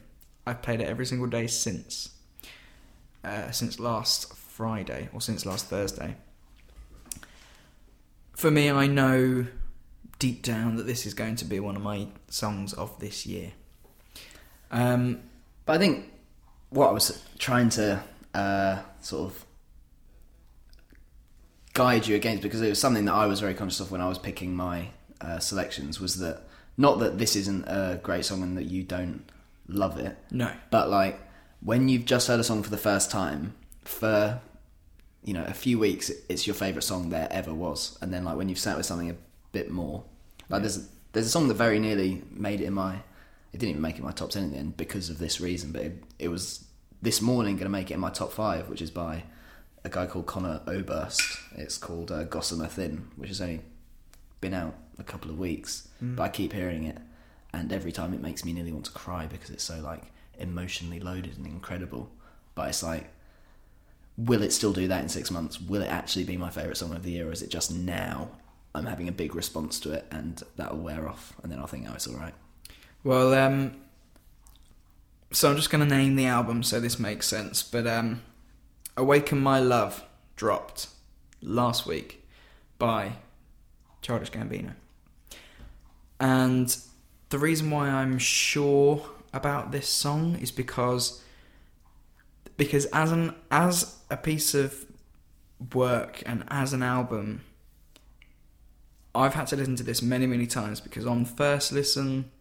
[0.45, 2.09] I've played it every single day since.
[3.25, 6.15] Uh, since last Friday or since last Thursday.
[8.35, 9.47] For me, I know
[10.19, 13.53] deep down that this is going to be one of my songs of this year.
[14.69, 15.21] Um,
[15.65, 16.11] But I think
[16.69, 19.45] what I was trying to uh, sort of
[21.73, 24.07] guide you against, because it was something that I was very conscious of when I
[24.07, 26.43] was picking my uh, selections, was that
[26.77, 29.23] not that this isn't a great song and that you don't
[29.67, 30.51] love it, no.
[30.69, 31.19] but like
[31.61, 34.39] when you've just heard a song for the first time for
[35.23, 38.37] you know a few weeks, it's your favorite song there ever was, and then like
[38.37, 39.15] when you've sat with something a
[39.51, 40.03] bit more,
[40.49, 42.95] like there's there's a song that very nearly made it in my
[43.53, 45.39] it didn't even make it in my top 10 in the end because of this
[45.39, 46.65] reason but it, it was
[47.01, 49.23] this morning going to make it in my top 5 which is by
[49.85, 51.21] a guy called Conor Oberst
[51.55, 53.61] it's called uh, Gossamer Thin which has only
[54.41, 56.17] been out a couple of weeks Mm.
[56.17, 56.97] but I keep hearing it
[57.53, 60.03] and every time it makes me nearly want to cry because it's so like
[60.39, 62.09] emotionally loaded and incredible
[62.53, 63.09] but it's like
[64.17, 66.93] will it still do that in six months will it actually be my favourite song
[66.95, 68.29] of the year or is it just now
[68.73, 71.87] I'm having a big response to it and that'll wear off and then I'll think
[71.89, 72.33] oh it's alright
[73.03, 73.75] Well, um,
[75.31, 77.61] so I'm just going to name the album so this makes sense.
[77.61, 78.23] But um,
[78.97, 80.03] Awaken My Love
[80.35, 80.87] dropped
[81.41, 82.25] last week
[82.79, 83.13] by
[84.01, 84.73] Childish Gambino.
[86.19, 86.75] And
[87.29, 91.21] the reason why I'm sure about this song is because
[92.57, 94.85] because as an as a piece of
[95.73, 97.41] work and as an album
[99.13, 102.31] I've had to listen to this many many times because on first listen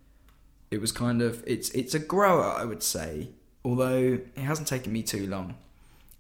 [0.71, 3.29] it was kind of it's it's a grower I would say
[3.65, 5.55] although it hasn't taken me too long.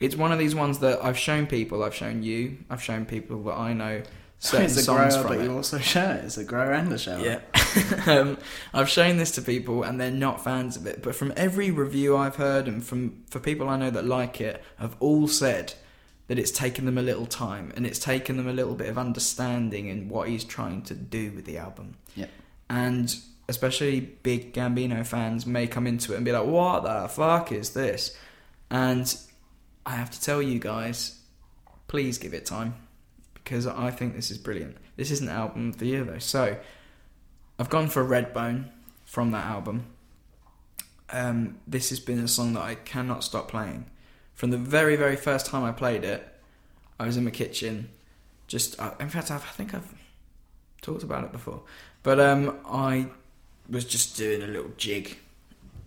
[0.00, 3.42] It's one of these ones that I've shown people I've shown you I've shown people
[3.44, 4.02] that I know
[4.44, 6.24] certain it's a songs grower, but it you also share it.
[6.24, 7.20] It's a grower and a shower.
[7.20, 7.40] yeah.
[8.06, 8.38] um,
[8.72, 11.02] I've shown this to people and they're not fans of it.
[11.02, 14.62] But from every review I've heard and from for people I know that like it,
[14.78, 15.74] have all said
[16.28, 18.98] that it's taken them a little time and it's taken them a little bit of
[18.98, 21.96] understanding in what he's trying to do with the album.
[22.14, 22.30] Yep.
[22.68, 23.16] And
[23.48, 27.70] especially big Gambino fans may come into it and be like, "What the fuck is
[27.70, 28.16] this?"
[28.70, 29.14] And
[29.86, 31.18] I have to tell you guys,
[31.88, 32.74] please give it time
[33.44, 34.78] because I think this is brilliant.
[34.96, 36.56] This is an album of the year though, so
[37.58, 38.70] I've gone for Redbone
[39.04, 39.86] from that album.
[41.10, 43.86] Um, this has been a song that I cannot stop playing.
[44.34, 46.26] From the very, very first time I played it,
[46.98, 47.90] I was in my kitchen.
[48.48, 49.94] Just, uh, in fact, I've, I think I've
[50.82, 51.62] talked about it before,
[52.02, 53.08] but um, I
[53.68, 55.18] was just doing a little jig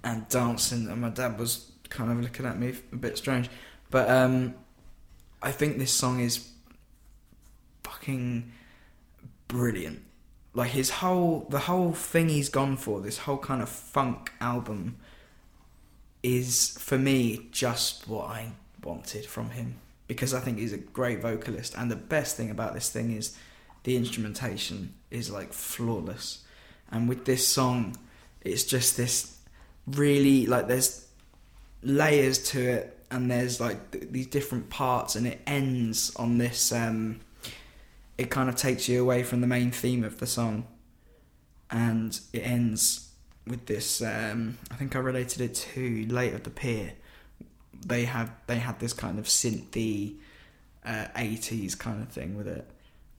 [0.03, 3.49] and dancing, and my dad was kind of looking at me a bit strange.
[3.89, 4.55] But um,
[5.41, 6.49] I think this song is
[7.97, 8.51] fucking
[9.47, 10.01] brilliant.
[10.53, 14.97] Like his whole, the whole thing he's gone for, this whole kind of funk album,
[16.23, 18.51] is for me just what I
[18.83, 19.75] wanted from him
[20.07, 21.75] because I think he's a great vocalist.
[21.77, 23.37] And the best thing about this thing is
[23.83, 26.43] the instrumentation is like flawless.
[26.91, 27.97] And with this song,
[28.41, 29.37] it's just this
[29.85, 31.07] really like there's
[31.83, 36.71] layers to it, and there's like th- these different parts, and it ends on this.
[36.71, 37.19] Um,
[38.17, 40.65] it kind of takes you away from the main theme of the song,
[41.69, 43.11] and it ends
[43.45, 44.01] with this.
[44.01, 46.93] Um, I think I related it to "Late of the Pier."
[47.85, 50.15] They had they had this kind of synthy
[50.85, 52.69] uh, 80s kind of thing with it,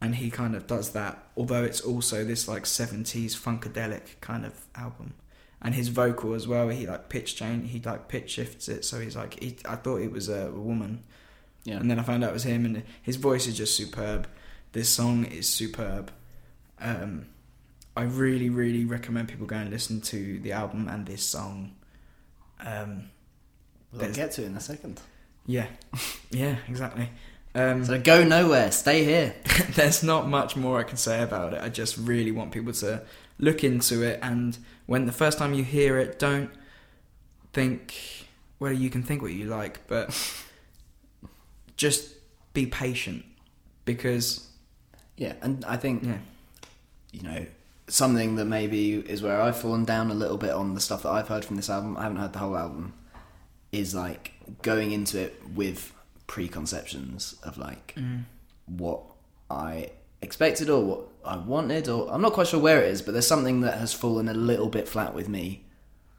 [0.00, 1.26] and he kind of does that.
[1.36, 5.14] Although it's also this like seventies funkadelic kind of album,
[5.62, 6.68] and his vocal as well.
[6.70, 7.70] He like pitch change.
[7.70, 8.84] He like pitch shifts it.
[8.84, 11.04] So he's like he, I thought it was a, a woman,
[11.64, 11.76] Yeah.
[11.76, 14.26] and then I found out it was him, and his voice is just superb.
[14.72, 16.10] This song is superb.
[16.80, 17.26] Um,
[17.96, 21.72] I really, really recommend people go and listen to the album and this song.
[22.60, 23.10] Um,
[23.92, 25.00] We'll get to it in a second.
[25.46, 25.66] yeah,
[26.30, 27.08] yeah, exactly.
[27.54, 28.70] Um, So go nowhere.
[28.70, 29.34] Stay here.
[29.74, 31.62] there's not much more I can say about it.
[31.62, 33.02] I just really want people to
[33.38, 36.50] look into it, and when the first time you hear it, don't
[37.54, 37.94] think.
[38.60, 40.10] Well, you can think what you like, but
[41.76, 42.12] just
[42.52, 43.24] be patient
[43.84, 44.47] because
[45.18, 46.18] Yeah, and I think yeah,
[47.12, 47.46] you know
[47.88, 51.10] something that maybe is where I've fallen down a little bit on the stuff that
[51.10, 51.96] I've heard from this album.
[51.96, 52.94] I haven't heard the whole album.
[53.72, 55.92] Is like going into it with
[56.26, 58.24] preconceptions of like Mm.
[58.66, 59.02] what
[59.50, 59.90] I
[60.22, 63.26] expected or what I wanted, or I'm not quite sure where it is, but there's
[63.26, 65.64] something that has fallen a little bit flat with me.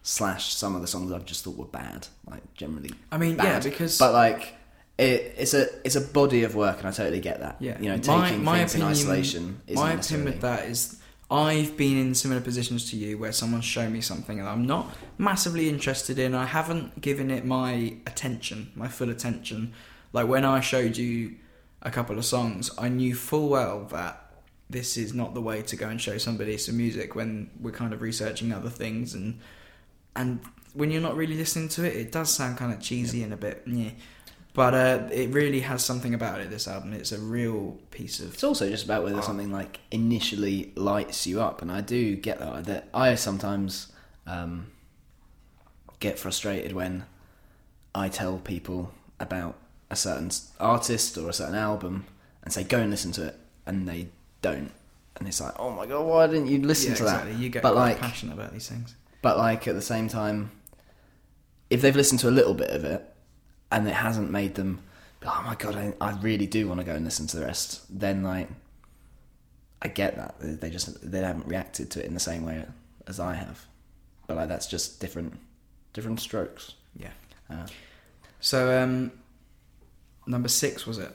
[0.03, 2.91] Slash, some of the songs I've just thought were bad, like generally.
[3.11, 4.55] I mean, yeah, because- but like
[4.99, 7.55] it, it's a it's a body of work, and I totally get that.
[7.59, 7.79] yeah.
[7.79, 10.99] you know, taking things in isolation is my opinion with that is
[11.31, 14.87] I've been in similar positions to you where someone's shown me something and I'm not
[15.17, 16.33] massively interested in.
[16.33, 19.73] I haven't given it my attention, my full attention.
[20.11, 21.35] Like when I showed you
[21.83, 24.31] a couple of songs, I knew full well that
[24.71, 27.93] this is not the way to go and show somebody some music when we're kind
[27.93, 29.39] of researching other things and
[30.15, 30.39] and
[30.73, 33.37] when you're not really listening to it, it does sound kind of cheesy and a
[33.37, 33.91] bit yeah.
[34.59, 36.49] But uh, it really has something about it.
[36.49, 40.73] This album, it's a real piece of It's also just about whether something like initially
[40.75, 42.65] lights you up, and I do get that.
[42.65, 43.89] That I sometimes
[44.27, 44.67] um,
[46.01, 47.05] get frustrated when
[47.95, 49.55] I tell people about
[49.89, 52.05] a certain artist or a certain album
[52.43, 54.09] and say go and listen to it, and they
[54.41, 54.73] don't,
[55.15, 57.31] and it's like, oh my god, why didn't you listen yeah, to exactly.
[57.31, 57.39] that?
[57.39, 58.93] You get but like, passionate about these things.
[59.21, 60.51] but like at the same time,
[61.69, 63.09] if they've listened to a little bit of it
[63.71, 64.81] and it hasn't made them,
[65.23, 67.81] oh my god, I, I really do want to go and listen to the rest,
[67.89, 68.49] then like,
[69.81, 72.65] I get that they just they haven't reacted to it in the same way
[73.07, 73.65] as I have,
[74.27, 75.39] but like that's just different,
[75.93, 76.73] different strokes.
[76.97, 77.11] Yeah.
[77.49, 77.65] Uh,
[78.41, 79.11] So um,
[80.27, 81.11] number six was it?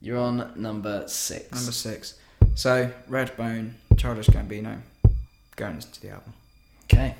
[0.00, 1.50] you're on number six.
[1.52, 2.18] Number six.
[2.54, 4.78] So Redbone, Childish Gambino,
[5.56, 6.34] go and listen to the album.
[6.84, 7.14] Okay.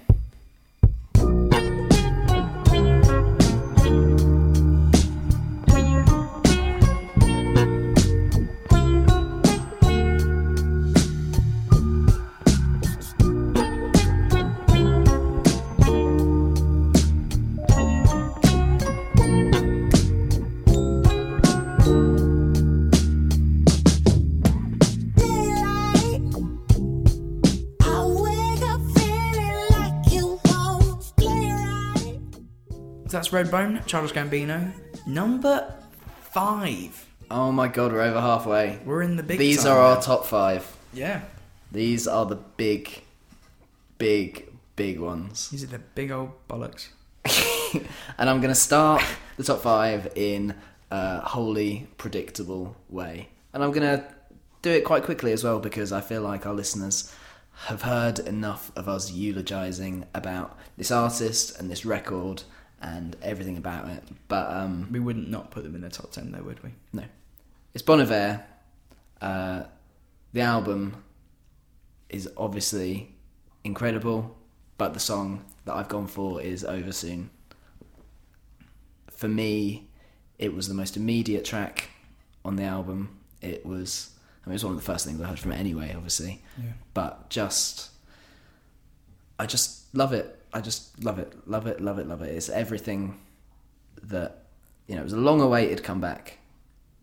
[33.14, 34.72] That's Redbone, Childish Gambino,
[35.06, 35.72] number
[36.32, 37.06] five.
[37.30, 38.80] Oh my god, we're over halfway.
[38.84, 39.38] We're in the big.
[39.38, 40.76] These are our top five.
[40.92, 41.20] Yeah,
[41.70, 43.02] These are the big,
[43.98, 45.48] big, big ones.
[45.50, 46.88] these are the big old bollocks.
[48.18, 49.00] and I'm going to start
[49.36, 50.56] the top five in
[50.90, 53.28] a wholly predictable way.
[53.52, 54.04] And I'm going to
[54.62, 57.14] do it quite quickly as well because I feel like our listeners
[57.66, 62.42] have heard enough of us eulogizing about this artist and this record
[62.84, 64.04] and everything about it.
[64.28, 66.70] But um, We wouldn't not put them in the top ten, though, would we?
[66.92, 67.04] no,
[67.72, 68.44] it's Bon Iver.
[69.20, 69.62] Uh,
[70.32, 71.02] the album
[72.10, 73.14] is obviously
[73.64, 74.36] incredible,
[74.76, 77.30] but the song that I've gone for is Over Soon.
[79.10, 79.88] For me,
[80.38, 81.88] it was the most immediate track
[82.44, 83.18] on the album.
[83.40, 84.10] It was,
[84.44, 86.42] I mean, it was one of the first things I heard from it anyway, obviously.
[86.58, 86.72] Yeah.
[86.92, 87.90] But just,
[89.38, 90.43] I just love it.
[90.54, 92.34] I just love it, love it, love it, love it.
[92.34, 93.18] It's everything
[94.04, 94.44] that,
[94.86, 96.38] you know, it was a long awaited comeback.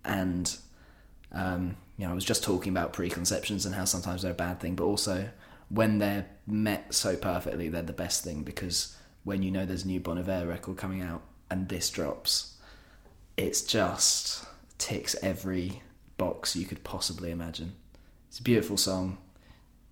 [0.06, 0.56] And,
[1.34, 4.62] um, you know, I was just talking about preconceptions and how sometimes they're a bad
[4.62, 5.30] thing, but also
[5.70, 9.88] when they're met so perfectly, they're the best thing because when you know there's a
[9.88, 12.58] new Bon Iver record coming out and this drops,
[13.38, 14.46] it's just
[14.78, 15.82] ticks every
[16.18, 17.74] box you could possibly imagine.
[18.30, 19.18] It's a beautiful song,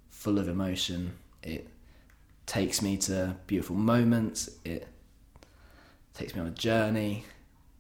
[0.09, 1.13] full of emotion.
[1.43, 1.67] It
[2.49, 4.49] takes me to beautiful moments.
[4.65, 4.87] It
[6.15, 7.23] takes me on a journey.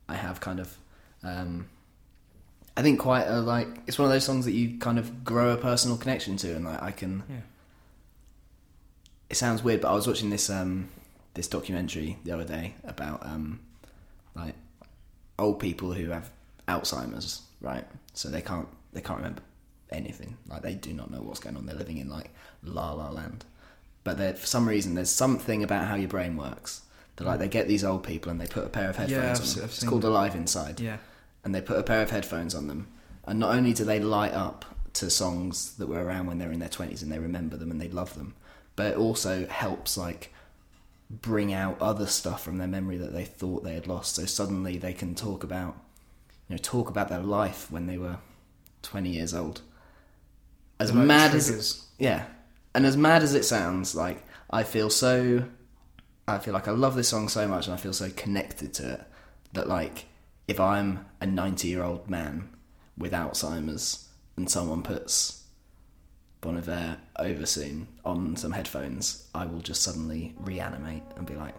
[0.07, 0.77] I have kind of,
[1.23, 1.67] um,
[2.77, 3.67] I think quite a like.
[3.87, 6.65] It's one of those songs that you kind of grow a personal connection to, and
[6.65, 7.23] like I can.
[7.27, 7.35] Yeah.
[9.31, 10.89] It sounds weird, but I was watching this um
[11.33, 13.59] this documentary the other day about um
[14.35, 14.53] like
[15.39, 16.29] old people who have
[16.67, 17.85] Alzheimer's, right?
[18.13, 19.41] So they can't they can't remember
[19.91, 20.37] anything.
[20.47, 21.65] Like they do not know what's going on.
[21.65, 22.29] They're living in like
[22.63, 23.45] la la land.
[24.09, 26.81] But there- for some reason, there's something about how your brain works.
[27.17, 29.37] That like they get these old people and they put a pair of Yeah, headphones
[29.37, 29.63] I've on se- them.
[29.65, 30.03] I've It's called.
[30.03, 30.79] Alive Inside.
[30.79, 30.97] Yeah.
[31.43, 32.87] And they put a pair of headphones on them,
[33.25, 36.59] and not only do they light up to songs that were around when they're in
[36.59, 38.33] their twenties and they remember them and they love them,
[38.75, 40.33] but it also helps like
[41.11, 44.15] bring out other stuff from their memory that they thought they had lost.
[44.15, 45.75] So suddenly they can talk about,
[46.47, 48.17] you know, talk about their life when they were
[48.81, 49.61] twenty years old.
[50.79, 52.25] As They're like mad as yeah,
[52.73, 55.45] and as mad as it sounds, like I feel so,
[56.27, 58.93] I feel like I love this song so much, and I feel so connected to
[58.93, 59.01] it
[59.53, 60.05] that like
[60.47, 62.49] if I'm a ninety-year-old man
[62.97, 65.43] with Alzheimer's and someone puts
[66.41, 71.55] Bon Iver over soon on some headphones, I will just suddenly reanimate and be like,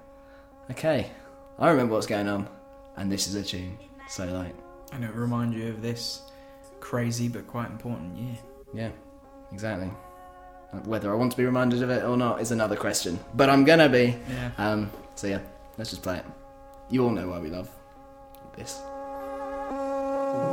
[0.71, 1.11] okay,
[1.59, 2.49] I remember what's going on,
[2.97, 3.77] and this is a tune.
[4.09, 4.55] So like,
[4.93, 6.23] And it remind you of this
[6.81, 8.39] crazy but quite important year.
[8.73, 8.91] yeah,
[9.53, 9.91] exactly.
[10.85, 13.65] Whether I want to be reminded of it or not is another question, but I'm
[13.65, 14.15] gonna be.
[14.31, 14.51] Yeah.
[14.57, 14.91] Um.
[15.17, 15.41] So yeah,
[15.77, 16.25] let's just play it.
[16.91, 17.69] You all know why we love
[18.57, 18.81] this.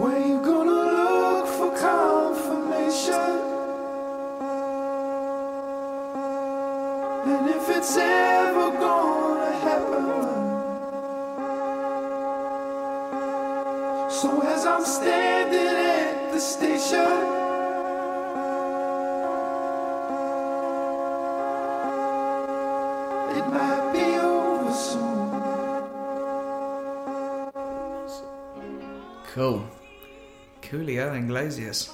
[0.02, 3.14] Where you gonna look for confirmation?
[7.30, 10.06] And if it's ever gonna happen.
[14.10, 17.47] So as I'm standing at the station.
[29.38, 29.70] Cool.
[30.64, 31.94] Coolio Iglesias.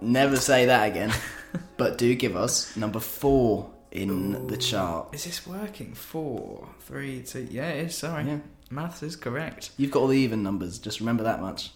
[0.00, 1.12] Never say that again.
[1.76, 5.12] but do give us number four in the chart.
[5.12, 5.94] Is this working?
[5.94, 7.48] Four, three, two.
[7.50, 7.98] Yeah, it is.
[7.98, 8.22] Sorry.
[8.22, 8.38] Yeah.
[8.70, 9.70] Maths is correct.
[9.76, 10.78] You've got all the even numbers.
[10.78, 11.72] Just remember that much.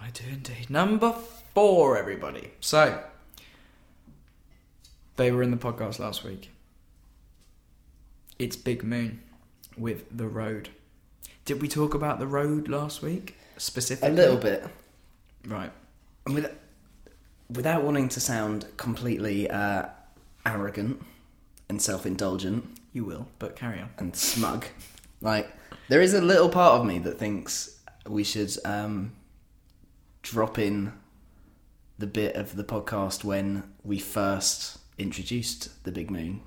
[0.00, 0.70] I do indeed.
[0.70, 1.12] Number
[1.52, 2.52] four, everybody.
[2.60, 3.04] So,
[5.16, 6.48] they were in the podcast last week.
[8.38, 9.20] It's Big Moon
[9.76, 10.70] with The Road.
[11.44, 13.36] Did we talk about The Road last week?
[13.56, 14.10] Specifically?
[14.10, 14.66] A little bit.
[15.46, 15.70] Right.
[16.26, 16.52] And with,
[17.50, 19.86] without wanting to sound completely uh,
[20.44, 21.02] arrogant
[21.68, 23.90] and self-indulgent, You will, but carry on.
[23.98, 24.66] and smug.
[25.20, 25.50] Like
[25.88, 29.12] there is a little part of me that thinks we should um,
[30.22, 30.92] drop in
[31.98, 36.42] the bit of the podcast when we first introduced the big moon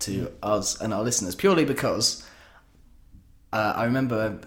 [0.00, 2.24] to us and our listeners, purely because
[3.52, 4.40] uh, I remember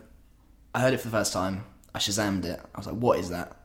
[0.74, 1.66] I heard it for the first time.
[1.94, 2.60] I shazammed it.
[2.74, 3.56] I was like, "What is that?"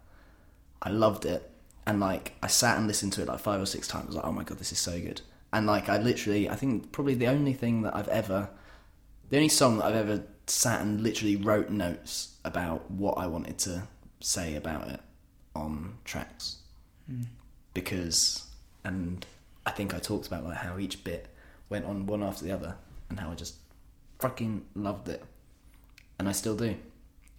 [0.83, 1.51] I loved it,
[1.87, 4.05] and like I sat and listened to it like five or six times.
[4.05, 5.21] I was like, "Oh my god, this is so good!"
[5.53, 8.51] And like I literally, I think probably the only thing that I've ever,
[9.31, 13.59] the only song that I've ever sat and literally wrote notes about what I wanted
[13.59, 13.85] to
[14.21, 15.01] say about it
[15.55, 16.59] on tracks,
[17.11, 17.27] Mm.
[17.75, 18.47] because,
[18.85, 19.25] and
[19.65, 21.29] I think I talked about like how each bit
[21.69, 22.77] went on one after the other,
[23.09, 23.55] and how I just
[24.19, 25.25] fucking loved it,
[26.19, 26.77] and I still do.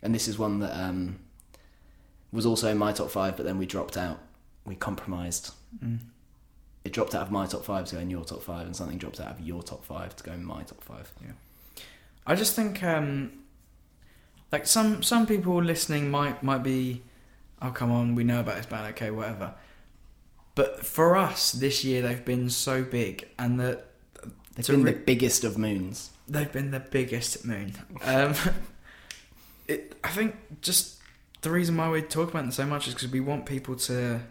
[0.04, 1.20] And this is one that um,
[2.32, 4.20] was also in my top five, but then we dropped out.
[4.66, 5.54] We compromised.
[5.84, 6.00] Mm.
[6.84, 8.98] It dropped out of my top five to go in your top five, and something
[8.98, 11.12] dropped out of your top five to go in my top five.
[11.22, 11.32] Yeah.
[12.26, 13.32] I just think um
[14.52, 17.02] like some some people listening might might be
[17.62, 19.54] oh come on, we know about this band, okay, whatever.
[20.56, 23.86] But for us this year they've been so big and that
[24.56, 26.10] They've been re- the biggest of moons.
[26.28, 27.74] they've been the biggest moon.
[28.04, 28.34] Um
[29.68, 30.98] it I think just
[31.42, 34.22] the reason why we talk about them so much is because we want people to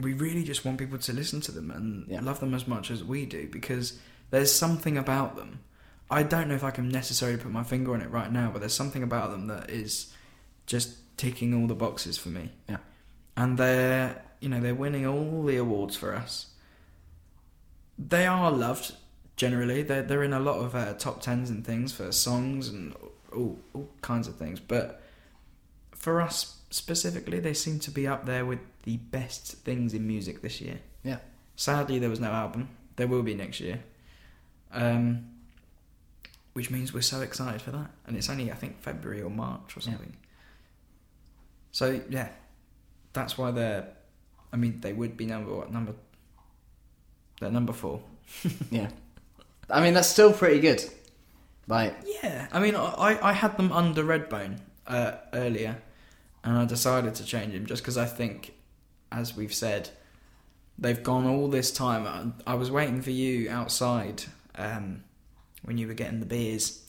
[0.00, 2.20] we really just want people to listen to them and Yeah.
[2.20, 3.98] love them as much as we do because
[4.30, 5.60] there's something about them.
[6.10, 8.58] I don't know if I can necessarily put my finger on it right now, but
[8.60, 10.12] there's something about them that is
[10.66, 12.50] just ticking all the boxes for me.
[12.68, 12.76] Yeah.
[13.36, 16.46] And they're, you know, they're winning all the awards for us.
[17.98, 18.92] They are loved
[19.36, 19.82] generally.
[19.82, 22.94] They're they're in a lot of uh, top tens and things for songs and
[23.36, 24.58] all all kinds of things.
[24.60, 25.02] But
[25.92, 30.42] for us specifically, they seem to be up there with the best things in music
[30.42, 30.78] this year.
[31.04, 31.18] Yeah.
[31.56, 32.68] Sadly, there was no album.
[32.96, 33.80] There will be next year.
[34.72, 35.28] Um,
[36.54, 39.76] which means we're so excited for that, and it's only I think February or March
[39.76, 39.84] or Yeah.
[39.84, 40.16] something.
[41.72, 42.28] So yeah,
[43.12, 43.88] that's why they're.
[44.52, 45.94] I mean, they would be number what number?
[47.40, 48.00] They're number four.
[48.70, 48.88] Yeah.
[49.68, 50.82] I mean, that's still pretty good.
[51.68, 55.78] Like, Yeah, I mean, I I had them under Redbone uh, earlier,
[56.44, 58.54] and I decided to change them just because I think,
[59.10, 59.90] as we've said,
[60.78, 62.34] they've gone all this time.
[62.46, 65.02] I, I was waiting for you outside um,
[65.62, 66.82] when you were getting the beers.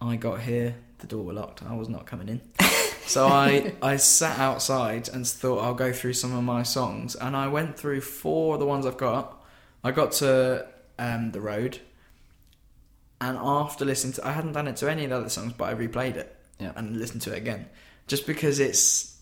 [0.00, 1.62] I got here, the door were locked.
[1.62, 2.40] I was not coming in.
[3.06, 7.36] So I I sat outside and thought I'll go through some of my songs, and
[7.36, 9.44] I went through four of the ones I've got.
[9.84, 10.66] I got to
[10.98, 11.78] um, the road,
[13.20, 15.64] and after listening to, I hadn't done it to any of the other songs, but
[15.68, 16.72] I replayed it Yeah.
[16.76, 17.66] and listened to it again,
[18.06, 19.16] just because it's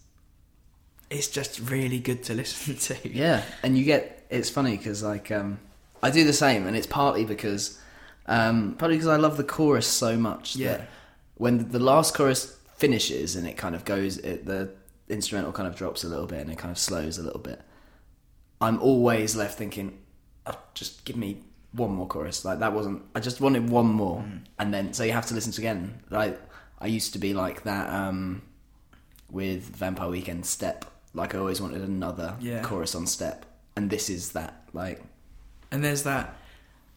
[1.10, 3.08] it's just really good to listen to.
[3.08, 5.58] Yeah, and you get it's funny because like um,
[6.02, 7.78] I do the same, and it's partly because
[8.26, 10.56] um, partly because I love the chorus so much.
[10.56, 10.78] Yeah.
[10.78, 10.88] that
[11.36, 14.70] when the last chorus finishes and it kind of goes, it, the
[15.08, 17.60] instrumental kind of drops a little bit and it kind of slows a little bit.
[18.60, 19.98] I'm always left thinking,
[20.46, 21.42] oh, just give me
[21.74, 22.44] one more chorus.
[22.44, 23.02] Like that wasn't.
[23.14, 24.40] I just wanted one more, Mm.
[24.58, 26.02] and then so you have to listen to it again.
[26.10, 26.40] Like
[26.78, 28.42] I used to be like that um,
[29.30, 30.84] with Vampire Weekend Step.
[31.14, 32.62] Like I always wanted another Yeah.
[32.62, 33.44] chorus on Step,
[33.76, 34.62] and this is that.
[34.72, 35.02] Like
[35.70, 36.36] And there's that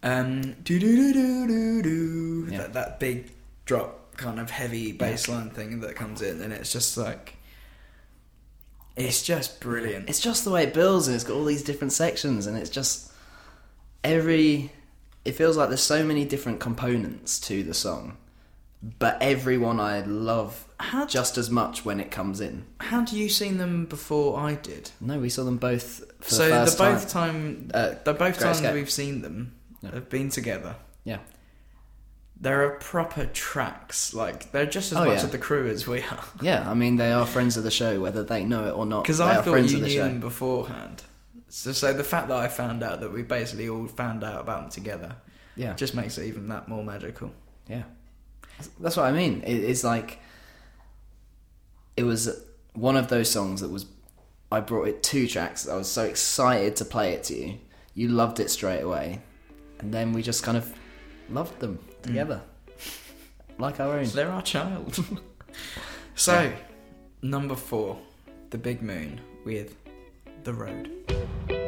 [0.04, 2.58] um do do do do do do Yeah.
[2.60, 3.32] that, that big
[3.66, 7.36] drop kind of heavy bass line thing that comes in and it's just like
[8.96, 10.10] it's just brilliant.
[10.10, 12.70] it's just the way it builds, and it's got all these different sections, and it's
[12.72, 13.07] just
[14.04, 14.72] every.
[15.26, 18.16] It feels like there's so many different components to the song,
[19.00, 20.66] but everyone I love
[21.10, 22.64] just as much when it comes in.
[22.80, 24.92] How do you seen them before I did?
[25.02, 27.34] No, we saw them both for so the first the both time.
[27.34, 28.74] time, Uh, the both times Escape.
[28.74, 30.76] we've seen them have been together.
[31.04, 31.18] Yeah.
[32.40, 35.24] There are proper tracks, like they're just as Oh, much yeah.
[35.26, 36.24] of the crew as we are.
[36.42, 39.04] Yeah, I mean they are friends of the show, whether they know it or not.
[39.04, 40.04] Because I thought friends you the knew show.
[40.04, 41.04] them beforehand.
[41.50, 44.62] So, so the fact that I found out that we basically all found out about
[44.62, 45.16] them together,
[45.56, 45.74] Yeah.
[45.74, 47.32] just makes it even that more magical.
[47.68, 47.84] Yeah,
[48.80, 49.44] that's what I mean.
[49.44, 50.20] It, it's like
[51.96, 52.44] it was
[52.74, 53.86] one of those songs that was.
[54.50, 55.68] I brought it two tracks.
[55.68, 57.60] I was so excited to play it to you.
[57.94, 59.22] You loved it straight away,
[59.80, 60.74] and then we just kind of
[61.30, 62.04] loved them mm.
[62.04, 62.42] together,
[63.58, 64.06] like our own.
[64.06, 64.98] They're our child.
[66.16, 66.52] so,
[67.22, 68.00] number four,
[68.52, 69.76] The Big Moon with
[70.48, 71.67] The Road.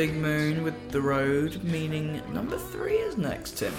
[0.00, 3.74] Big Moon with The Road, meaning number three is next, Tim.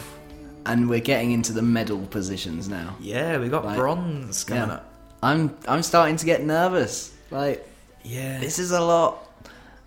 [0.67, 2.95] And we're getting into the medal positions now.
[2.99, 4.73] Yeah, we got Like, bronze coming yeah.
[4.75, 4.93] up.
[5.23, 7.11] I'm I'm starting to get nervous.
[7.31, 7.67] Like
[8.03, 8.39] Yeah.
[8.39, 9.17] this is a lot.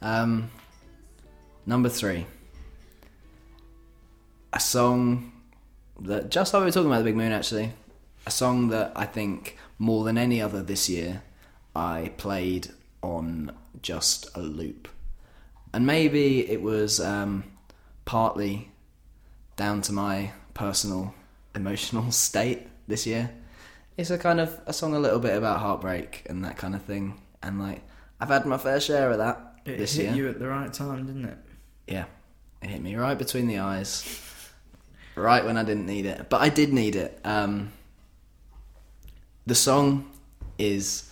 [0.02, 0.50] Um,
[1.66, 2.26] number three,
[4.52, 5.30] a song
[6.00, 7.74] that just like we were talking about the Big Moon actually,
[8.26, 11.22] a song that I think more than any other this year
[11.76, 12.72] I played
[13.04, 14.88] on just a loop,
[15.74, 17.42] and maybe it was um,
[18.04, 18.70] partly
[19.56, 21.12] down to my personal
[21.54, 23.30] emotional state this year.
[23.96, 26.82] It's a kind of a song a little bit about heartbreak and that kind of
[26.82, 27.82] thing, and like
[28.20, 30.14] I've had my fair share of that It this hit year.
[30.14, 31.38] you at the right time, didn't it?
[31.88, 32.04] Yeah,
[32.62, 34.18] it hit me right between the eyes,
[35.16, 37.20] right when I didn't need it, but I did need it.
[37.24, 37.72] Um,
[39.46, 40.10] the song
[40.56, 41.10] is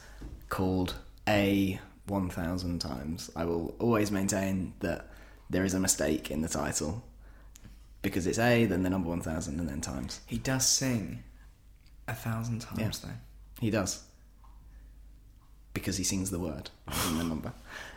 [0.48, 0.94] called
[1.28, 1.80] A
[2.12, 3.30] One Thousand Times.
[3.34, 5.08] I will always maintain that
[5.48, 7.02] there is a mistake in the title
[8.02, 10.20] because it's A, then the number one thousand, and then times.
[10.26, 11.22] He does sing
[12.06, 13.08] a thousand times, though.
[13.60, 14.04] He does.
[15.72, 17.52] Because he sings the word, not the number.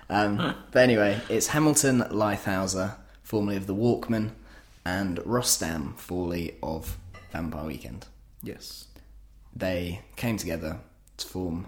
[0.09, 4.32] Um, but anyway, it's Hamilton Leithauser, formerly of the Walkmen,
[4.86, 6.97] and Rostam, formerly of
[7.34, 8.05] Vampire Weekend.
[8.41, 8.86] Yes.
[9.53, 10.80] They came together
[11.18, 11.68] to form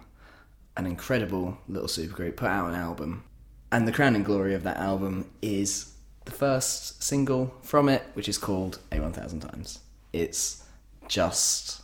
[0.77, 3.23] an incredible little supergroup, put out an album,
[3.71, 5.93] and the crowning glory of that album is
[6.25, 9.79] the first single from it, which is called A One Thousand Times.
[10.13, 10.63] It's
[11.07, 11.81] just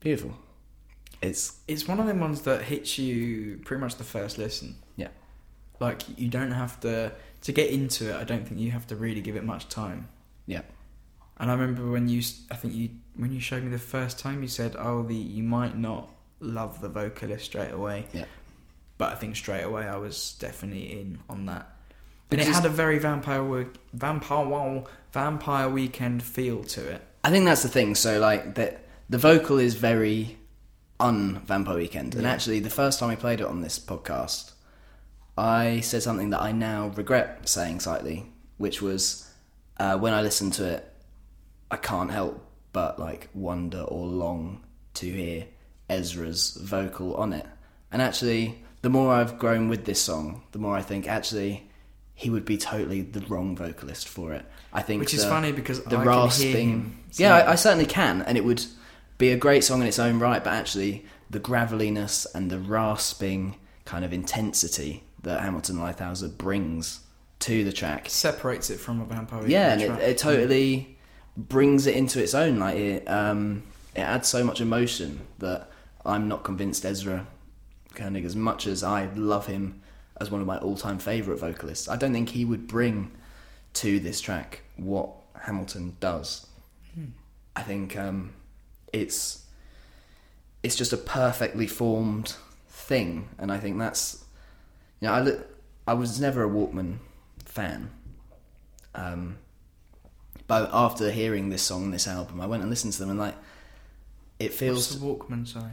[0.00, 0.34] beautiful.
[1.20, 4.76] It's It's one of them ones that hits you pretty much the first listen.
[4.96, 5.08] yeah,
[5.80, 7.12] Like you don't have to
[7.42, 8.16] to get into it.
[8.16, 10.08] I don't think you have to really give it much time.
[10.46, 10.62] yeah,
[11.38, 14.42] And I remember when you, I think you, when you showed me the first time,
[14.42, 16.08] you said, "Oh, the you might not
[16.42, 18.24] love the vocalist straight away." yeah.
[18.98, 21.68] But I think straight away I was definitely in on that.
[22.30, 27.02] And it had a very vampire work, vampire vampire weekend feel to it.
[27.24, 27.94] I think that's the thing.
[27.94, 28.76] So like the
[29.10, 30.38] the vocal is very
[31.00, 32.30] un Vampire Weekend, and Yeah.
[32.32, 34.52] actually the first time we played it on this podcast,
[35.36, 38.26] I said something that I now regret saying slightly,
[38.58, 39.28] which was
[39.78, 40.92] uh, when I listened to it,
[41.70, 44.62] I can't help but like wonder or long
[44.94, 45.46] to hear
[45.92, 47.46] Ezra's vocal on it.
[47.90, 51.68] And actually, the more I've grown with this song, the more I think actually
[52.14, 54.44] he would be totally the wrong vocalist for it.
[54.72, 56.96] I think Which is funny because the I rasping.
[57.12, 57.36] yeah.
[57.36, 58.64] I, I certainly can, and it would
[59.18, 60.42] be a great song in its own right.
[60.42, 67.00] But actually, the graveliness and the rasping kind of intensity that Hamilton Leithauser brings
[67.40, 69.46] to the track separates it from a vampire.
[69.46, 70.96] yeah, and it, it totally
[71.36, 72.58] brings it into its own.
[72.58, 73.64] Like it, um,
[73.94, 75.70] it adds so much emotion that
[76.04, 77.26] I'm not convinced Ezra
[77.94, 79.82] Koenig, as much as I love him
[80.20, 83.10] as one of my all-time favorite vocalists, I don't think he would bring
[83.74, 85.10] to this track what
[85.42, 86.46] Hamilton does.
[86.94, 87.06] Hmm.
[87.56, 88.32] I think um,
[88.92, 89.46] it's
[90.62, 92.36] it's just a perfectly formed
[92.68, 94.24] thing, and I think that's
[95.00, 95.40] you know I li-
[95.86, 96.98] I was never a Walkmen
[97.44, 97.90] fan,
[98.94, 99.38] um,
[100.46, 103.34] but after hearing this song, this album, I went and listened to them, and like
[104.38, 105.46] it What's feels the Walkmen?
[105.46, 105.72] Sorry.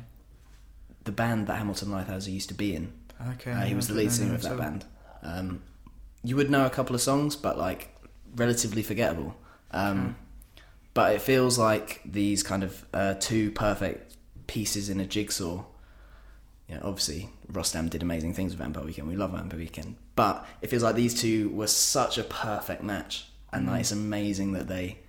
[1.10, 2.93] The band that Hamilton Leithauser used to be in.
[3.34, 4.86] Okay, Uh, he was the lead singer of that at band.
[5.24, 5.64] Um,
[6.24, 7.82] you would know a couple of songs, but like
[8.36, 9.36] relatively forgettable.
[9.72, 10.16] Um,
[10.93, 15.64] But it feels like these kind of uh, two perfect pieces in a jigsaw.
[16.68, 19.07] You know, obviously, Rostam did amazing things with Vampire Weekend.
[19.07, 23.14] We love Vampire Weekend, but it feels like these two were such a perfect match,
[23.51, 23.80] and like Mm.
[23.82, 24.99] it's amazing that they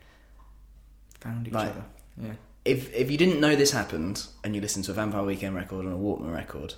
[1.20, 1.84] Found each like, other.
[2.16, 2.32] Yeah.
[2.70, 5.84] If if you didn't know this happened and you listened to a Vampire Weekend record
[5.84, 6.74] and a Walkmen record,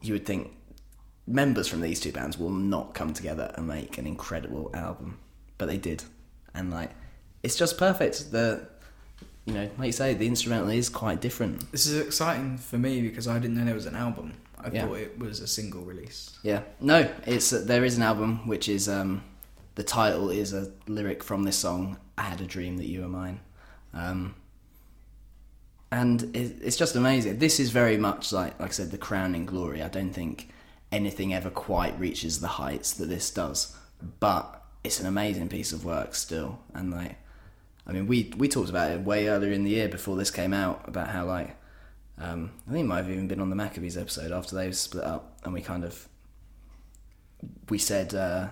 [0.00, 0.52] you would think
[1.26, 5.18] members from these two bands will not come together and make an incredible album,
[5.58, 6.04] but they did,
[6.54, 6.90] and like
[7.42, 8.32] it's just perfect.
[8.32, 8.66] The
[9.44, 11.70] you know, like you say, the instrumental is quite different.
[11.72, 14.34] This is exciting for me because I didn't know there was an album.
[14.58, 14.86] I Yeah.
[14.86, 16.38] thought it was a single release.
[16.44, 19.24] Yeah, no, it's there is an album which is um,
[19.74, 21.98] the title is a lyric from this song.
[22.16, 23.40] I had a dream that you were mine,
[23.94, 24.34] um,
[25.90, 27.38] and it, it's just amazing.
[27.38, 29.82] This is very much like like I said, the crowning glory.
[29.82, 30.48] I don't think
[30.90, 33.76] anything ever quite reaches the heights that this does,
[34.20, 36.60] but it's an amazing piece of work still.
[36.74, 37.16] And like,
[37.86, 40.54] I mean, we we talked about it way earlier in the year before this came
[40.54, 41.56] out about how like
[42.18, 45.04] um, I think it might have even been on the Maccabees episode after they split
[45.04, 46.08] up, and we kind of
[47.68, 48.48] we said uh,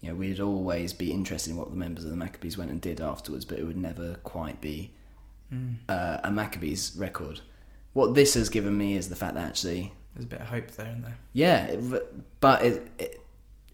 [0.00, 2.80] you know we'd always be interested in what the members of the Maccabees went and
[2.80, 4.92] did afterwards, but it would never quite be
[5.52, 5.74] Mm.
[5.88, 7.40] uh, a Maccabees record.
[7.92, 10.70] What this has given me is the fact that actually There's a bit of hope
[10.72, 11.18] there and there.
[11.32, 13.20] yeah, it, but it, it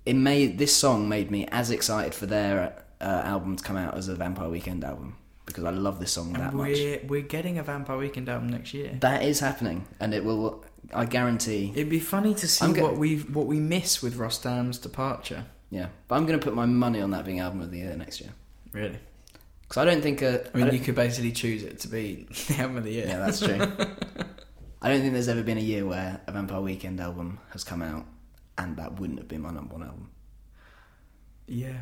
[0.07, 3.95] it made this song made me as excited for their uh, album to come out
[3.95, 6.69] as a Vampire Weekend album because I love this song that And much.
[6.69, 8.97] we're we're getting a Vampire Weekend album next year.
[9.01, 10.65] That is happening, and it will.
[10.95, 11.73] I guarantee.
[11.75, 15.45] It'd be funny to see go- what we what we miss with Rostam's departure.
[15.71, 17.97] Yeah, but I'm going to put my money on that being album of the year
[17.97, 18.31] next year.
[18.73, 18.99] Really?
[19.63, 20.23] Because I don't think.
[20.23, 22.93] Uh, I mean, don't- you could basically choose it to be the album of the
[22.93, 23.07] year.
[23.09, 23.61] Yeah, that's true.
[24.83, 27.83] I don't think there's ever been a year where a Vampire Weekend album has come
[27.83, 28.05] out
[28.59, 30.11] and that wouldn't have been my number one album.
[31.47, 31.79] yeah,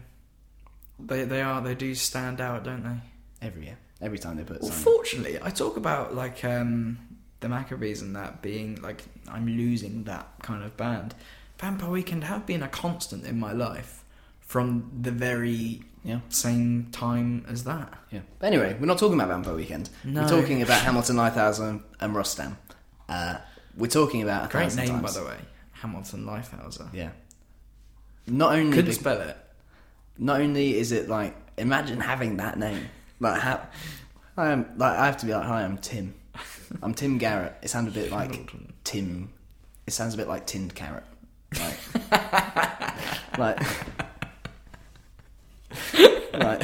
[0.99, 3.47] they they are they do stand out, don't they?
[3.47, 4.63] Every year, every time they put.
[4.63, 6.99] Well, fortunately, I talk about like um,
[7.41, 11.15] the Maccabees and that being like I'm losing that kind of band.
[11.59, 14.05] Vampire Weekend have been a constant in my life
[14.41, 16.21] from the very Yeah.
[16.29, 17.95] same time as that.
[18.11, 18.21] Yeah.
[18.39, 19.89] But anyway, we're not talking about Vampire Weekend.
[20.05, 20.23] No.
[20.23, 22.57] We're talking about Hamilton Leithauser and, and Rostam.
[23.09, 23.39] Uh,
[23.77, 25.03] we're talking about a Great name, times.
[25.15, 25.39] by the way,
[25.73, 26.93] Hamilton Leithauser.
[26.93, 27.11] Yeah.
[28.27, 29.37] Not only Couldn't be- spell it.
[30.19, 32.89] Not only is it like imagine having that name.
[33.21, 33.67] Like how
[34.37, 36.15] I am like I have to be like, hi, I'm Tim.
[36.83, 37.55] I'm Tim Garrett.
[37.63, 38.51] It sounds a bit like
[38.85, 39.31] Tim
[39.87, 41.05] it sounds a bit like tinned carrot.
[41.59, 41.79] Like
[43.39, 43.61] like
[46.35, 46.63] like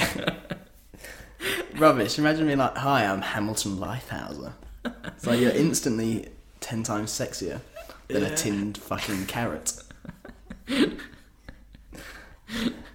[1.78, 2.18] rubbish.
[2.18, 4.52] Imagine me like, hi, I'm Hamilton Leithauser.
[5.06, 6.28] It's like you're instantly
[6.60, 7.60] ten times sexier
[8.08, 8.28] than Yeah.
[8.28, 9.72] a tinned fucking carrot.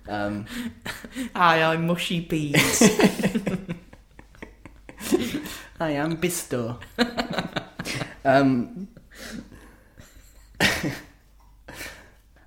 [0.08, 0.46] Um,
[1.36, 2.80] Hi, I'm Mushy Peas.
[5.80, 6.78] Hi, I'm Bisto.
[8.24, 8.88] um,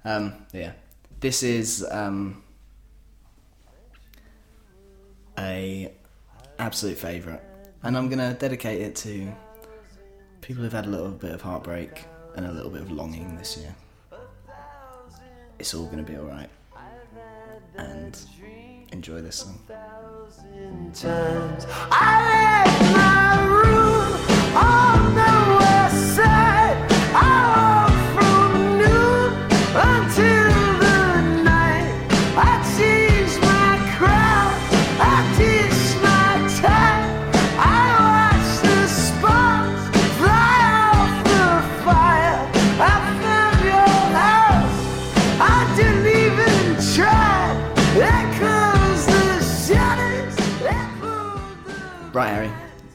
[0.04, 0.72] um, yeah,
[1.20, 2.42] this is um,
[5.38, 5.92] a
[6.58, 7.40] absolute favourite,
[7.82, 9.32] and I'm gonna dedicate it to
[10.40, 12.04] people who've had a little bit of heartbreak
[12.36, 13.74] and a little bit of longing this year.
[15.58, 16.50] It's all gonna be all right,
[17.76, 18.18] and
[18.92, 19.58] enjoy this song.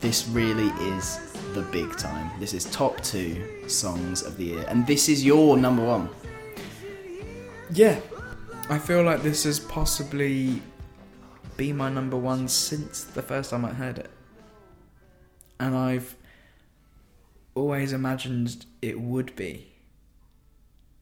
[0.03, 1.17] This really is
[1.53, 2.29] the big time.
[2.37, 6.09] This is top two songs of the year, and this is your number one.
[7.71, 8.01] Yeah,
[8.69, 10.61] I feel like this has possibly
[11.55, 14.11] been my number one since the first time I heard it,
[15.57, 16.17] and I've
[17.55, 19.71] always imagined it would be.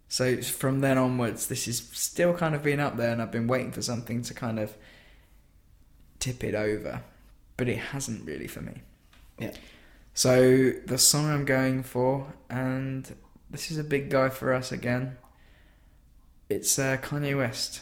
[0.09, 3.47] So from then onwards, this has still kind of been up there, and I've been
[3.47, 4.77] waiting for something to kind of
[6.19, 7.01] tip it over,
[7.57, 8.83] but it hasn't really for me.
[9.41, 9.51] Yeah.
[10.13, 13.13] So the song I'm going for, and
[13.49, 15.17] this is a big guy for us again.
[16.49, 17.81] It's uh, Kanye West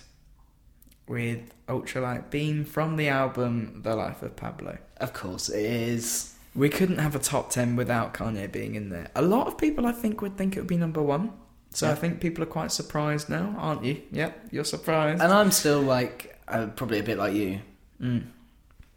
[1.07, 4.77] with Ultralight Beam from the album The Life of Pablo.
[4.97, 6.35] Of course, it is.
[6.55, 9.09] We couldn't have a top 10 without Kanye being in there.
[9.15, 11.31] A lot of people, I think, would think it would be number one.
[11.71, 11.93] So Yeah.
[11.93, 14.01] I think people are quite surprised now, aren't you?
[14.11, 15.21] Yep, you're surprised.
[15.21, 17.61] And I'm still like, uh, probably a bit like you.
[18.01, 18.23] Mm.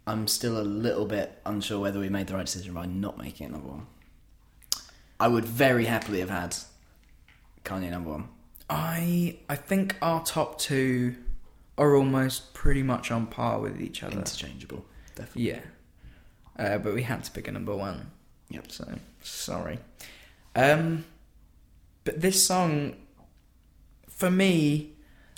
[0.05, 3.47] I'm still a little bit unsure whether we made the right decision by not making
[3.47, 3.87] it number one.
[5.19, 6.57] I would very happily have had
[7.63, 8.27] Kanye number one.
[8.69, 11.15] I I think our top two
[11.77, 14.17] are almost pretty much on par with each other.
[14.17, 14.85] Interchangeable,
[15.15, 15.49] definitely.
[15.49, 15.61] Yeah.
[16.57, 18.11] Uh, but we had to pick a number one.
[18.49, 18.71] Yep.
[18.71, 19.79] So sorry.
[20.55, 21.05] Um,
[22.03, 22.95] but this song,
[24.07, 24.92] for me,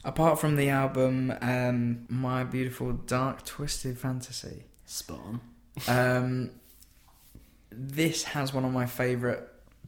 [0.06, 5.42] apart from the album, um, My Beautiful Dark Twisted Fantasy, Spot on.
[5.88, 6.52] um,
[7.72, 9.42] this has one of my favourite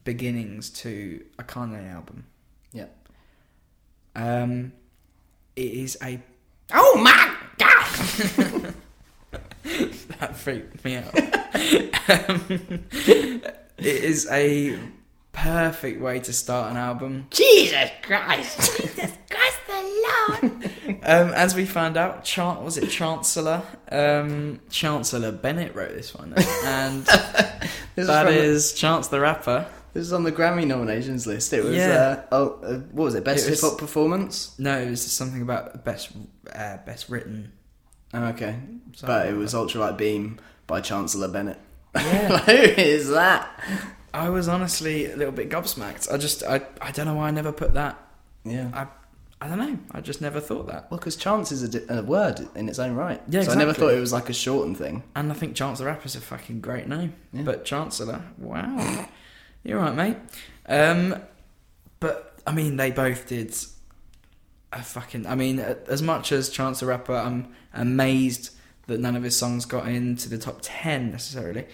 [0.04, 2.26] beginnings to a Kanye album.
[2.74, 3.10] Yep.
[4.16, 4.74] Um,
[5.56, 6.20] it is a
[6.74, 8.74] Oh my god!
[10.20, 11.18] that freaked me out.
[12.10, 12.84] um,
[13.78, 14.78] it is a
[15.32, 17.28] perfect way to start an album.
[17.30, 18.78] Jesus Christ!
[18.78, 19.37] Jesus Christ
[21.04, 23.62] Um, as we found out, Chan- was it Chancellor?
[23.92, 26.34] Um, Chancellor Bennett wrote this one,
[26.66, 29.68] and This is from the- Chance the Rapper.
[29.94, 31.54] This is on the Grammy nominations list.
[31.54, 32.24] It was, Yeah.
[32.32, 33.24] uh, oh, uh, what was it?
[33.24, 34.58] Best It was- hip hop performance?
[34.60, 36.10] No, it was something about best
[36.54, 37.52] uh, best written.
[38.14, 38.58] Oh, okay.
[39.02, 41.60] But it was Ultralight Beam by Chancellor Bennett.
[41.96, 42.38] Yeah.
[42.46, 43.50] Who is that?
[44.14, 46.12] I was honestly a little bit gobsmacked.
[46.12, 47.98] I just I I don't know why I never put that.
[48.44, 48.70] Yeah.
[48.74, 48.88] I
[49.40, 49.78] I don't know.
[49.92, 50.90] I just never thought that.
[50.90, 53.22] Well, because chance is a, di- a word in its own right.
[53.30, 53.46] Yeah, exactly.
[53.46, 55.04] So I never thought it was like a shortened thing.
[55.16, 57.14] And I think Chance the Rapper's a fucking great name.
[57.32, 57.44] Yeah.
[57.44, 59.08] But Chancellor, wow.
[59.64, 60.18] You're right, mate.
[60.68, 61.22] Um,
[62.00, 63.56] but, I mean, they both did
[64.74, 65.28] a fucking.
[65.28, 68.56] I mean, as much as Chance the Rapper, I'm amazed
[68.88, 71.66] that none of his songs got into the top 10 necessarily.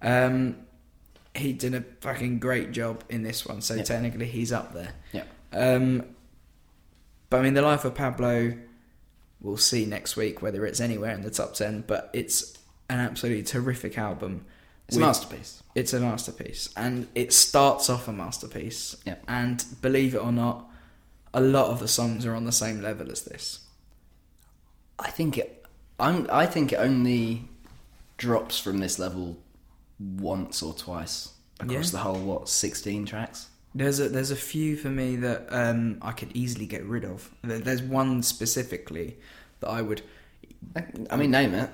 [0.00, 0.56] Um,
[1.34, 3.82] he did a fucking great job in this one, so Yeah.
[3.82, 4.92] technically he's up there.
[5.12, 5.24] Yeah.
[5.52, 6.04] Um,
[7.30, 8.52] but I mean, The Life of Pablo,
[9.40, 12.58] we'll see next week whether it's anywhere in the top 10, but it's
[12.88, 14.44] an absolutely terrific album.
[14.88, 15.62] It's a masterpiece.
[15.76, 16.68] It's a masterpiece.
[16.76, 18.96] And it starts off a masterpiece.
[19.06, 19.14] Yeah.
[19.28, 20.68] And believe it or not,
[21.32, 23.60] a lot of the songs are on the same level as this.
[24.98, 25.64] I think it.
[26.00, 26.26] I'm.
[26.30, 27.48] I think it only
[28.16, 29.38] drops from this level
[29.98, 31.90] once or twice across Yeah.
[31.92, 33.46] the whole what sixteen tracks.
[33.74, 37.30] There's a there's a few for me that um, I could easily get rid of.
[37.42, 39.16] There's one specifically
[39.60, 40.02] that I would.
[41.10, 41.70] I mean, name it.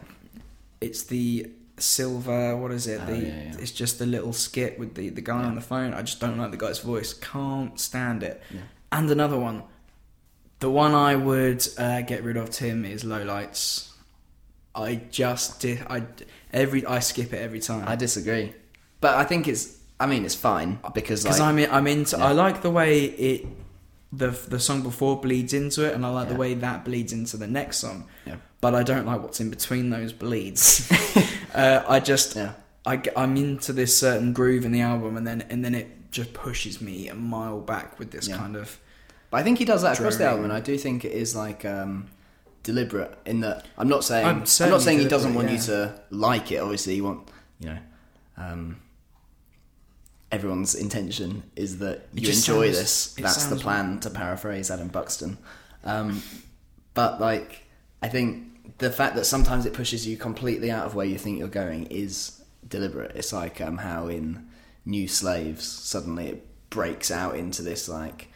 [0.81, 2.57] It's the silver.
[2.57, 3.01] What is it?
[3.03, 3.55] Oh, the yeah, yeah.
[3.59, 5.95] it's just the little skit with the the guy on the phone.
[5.95, 7.15] I just don't like the guy's voice.
[7.15, 8.43] Can't stand it.
[8.51, 8.61] Yeah.
[8.93, 9.63] And another one.
[10.59, 13.93] The one I would uh, get rid of, Tim, is low lights.
[14.75, 15.83] I just did.
[15.89, 16.05] I
[16.53, 17.85] every I skip it every time.
[17.87, 18.53] I disagree,
[19.01, 19.76] but I think it's.
[19.99, 22.17] I mean, it's fine because like because I'm in, I'm into.
[22.17, 22.27] Yeah.
[22.27, 23.47] I like the way it
[24.13, 26.35] the the song before bleeds into it, and I like Yeah.
[26.35, 28.07] the way that bleeds into the next song.
[28.27, 28.37] Yeah.
[28.61, 30.91] But I don't like what's in between those bleeds.
[31.55, 32.53] uh, I just Yeah.
[32.85, 36.33] I am into this certain groove in the album, and then and then it just
[36.33, 38.79] pushes me a mile back with this kind of.
[39.31, 41.35] But I think he does that across the album, and I do think it is
[41.35, 42.07] like um,
[42.63, 43.17] deliberate.
[43.27, 46.53] In that, I'm not saying I'm I'm, not saying he doesn't want you to like
[46.53, 46.59] it.
[46.59, 47.29] Obviously, you want
[47.59, 47.79] you know.
[48.37, 48.77] Um,
[50.37, 53.15] everyone's intention is that you enjoy sounds- this.
[53.15, 55.39] That's the plan, to paraphrase Adam Buxton.
[55.85, 56.23] Um,
[56.95, 57.65] but like,
[58.03, 58.29] I think
[58.79, 61.87] the fact that sometimes it pushes you completely out of where you think you're going
[61.87, 63.13] is deliberate.
[63.15, 64.47] It's like um, how in
[64.85, 68.29] New Slaves suddenly it breaks out into this like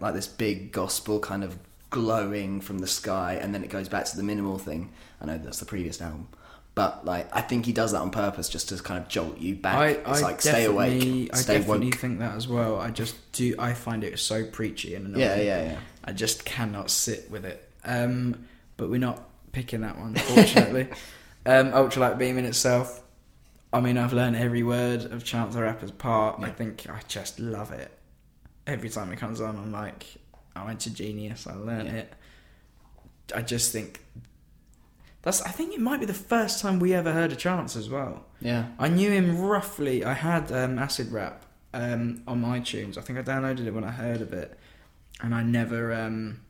[0.00, 1.58] like this big gospel kind of
[1.90, 4.90] glowing from the sky, and then it goes back to the minimal thing.
[5.20, 6.28] I know that's the previous album,
[6.74, 9.54] but like I think he does that on purpose just to kind of jolt you
[9.54, 9.76] back.
[9.76, 11.94] I, it's I like stay awake, I stay definitely woke.
[11.96, 12.78] think that as well.
[12.80, 13.54] I just do.
[13.58, 15.20] I find it so preachy and annoying.
[15.22, 15.78] Yeah, yeah, yeah.
[16.04, 17.68] I just cannot sit with it.
[17.84, 18.46] Um,
[18.76, 20.88] but we're not picking that one, unfortunately.
[21.46, 23.02] Um, Ultralight Beam in itself.
[23.70, 26.40] I mean, I've learned every word of Chance the Rapper's part.
[26.42, 27.90] I think I just love it.
[28.66, 30.06] Every time it comes on, I'm like,
[30.56, 31.46] I went to Genius.
[31.46, 31.94] I learned Yeah.
[31.96, 32.12] it.
[33.34, 34.02] I just think
[35.24, 35.42] that's.
[35.42, 38.24] I think it might be the first time we ever heard of Chance as well.
[38.40, 38.66] Yeah.
[38.78, 40.04] I knew him roughly.
[40.04, 42.96] I had um, Acid Rap um, on iTunes.
[42.96, 44.56] I think I downloaded it when I heard of it,
[45.20, 46.40] and I never um,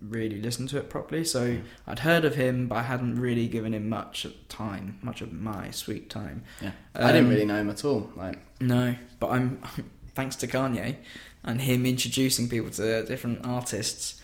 [0.00, 1.24] really listened to it properly.
[1.24, 1.60] So Hmm.
[1.86, 5.70] I'd heard of him, but I hadn't really given him much time, much of my
[5.70, 6.42] sweet time.
[6.60, 6.72] Yeah.
[6.94, 8.10] I didn't Um, really know him at all.
[8.16, 9.60] Like, No, but I'm
[10.14, 10.96] thanks to Kanye
[11.44, 14.20] and him introducing people to different artists.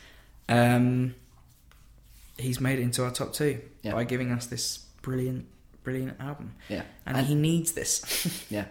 [0.49, 1.15] Um,
[2.39, 3.93] he's made it into our top two Yeah.
[3.93, 5.47] by giving us this brilliant,
[5.85, 6.55] brilliant album.
[6.69, 6.83] Yeah.
[7.07, 8.45] and, And- he needs this.
[8.51, 8.67] yeah,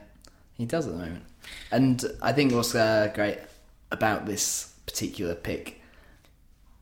[0.53, 1.24] he does at the moment.
[1.72, 3.39] And I think what's uh, great
[3.91, 5.82] about this particular pick,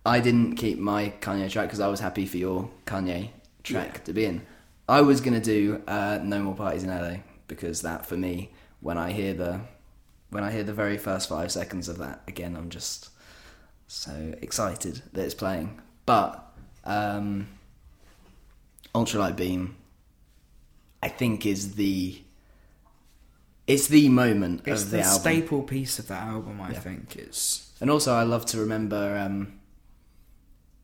[0.06, 3.30] I didn't keep my Kanye track because I was happy for your Kanye
[3.64, 4.04] track Yeah.
[4.04, 4.46] to be in.
[4.90, 7.18] I was gonna do uh, "No More Parties in LA"
[7.48, 9.62] because that, for me, when I hear the
[10.30, 13.10] when I hear the very first five seconds of that again, I'm just
[13.88, 15.80] so excited that it's playing.
[16.06, 16.53] But
[16.86, 17.48] um,
[18.94, 19.76] Ultralight Beam,
[21.02, 22.22] I think, is the
[23.66, 25.22] it's the moment it's of the, the, album.
[25.22, 26.60] staple piece of that album.
[26.62, 26.80] I Yeah.
[26.80, 29.60] think it's And also, I love to remember um,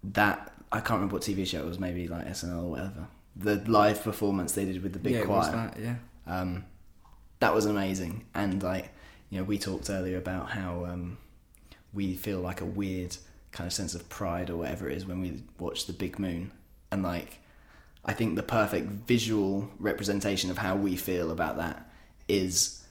[0.04, 3.08] that I can't remember what TV show it was, maybe like SNL or whatever.
[3.36, 5.38] The live performance they did with the big yeah, choir.
[5.40, 5.96] was that, yeah.
[6.28, 6.66] Um,
[7.40, 8.90] that was amazing, and like
[9.30, 11.18] you know, we talked earlier about how um,
[11.94, 13.16] we feel like a weird
[13.52, 16.52] kind of sense of pride or whatever it is when we watch the big moon,
[16.92, 17.40] and like
[18.06, 21.92] I think the perfect visual representation of how we feel about that
[22.28, 22.86] is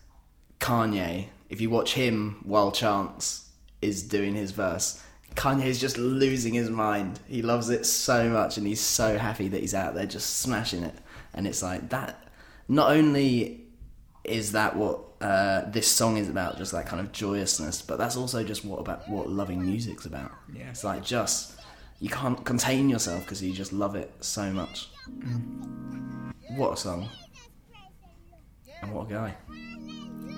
[0.61, 1.26] Kanye.
[1.48, 3.48] If you watch him while Chance
[3.80, 5.02] is doing his verse,
[5.34, 7.20] Kanye's just losing his mind.
[7.26, 10.82] He loves it so much and he's so happy that he's out there just smashing
[10.82, 10.94] it.
[11.32, 12.28] And it's like that.
[12.68, 13.67] Not only
[14.28, 18.16] is that what uh, this song is about, just that kind of joyousness, but that's
[18.16, 20.30] also just what about what loving music's about.
[20.54, 20.70] Yeah.
[20.70, 21.58] It's like just
[22.00, 24.88] you can't contain yourself because you just love it so much.
[26.56, 27.08] What a song!
[28.82, 29.34] And what a guy!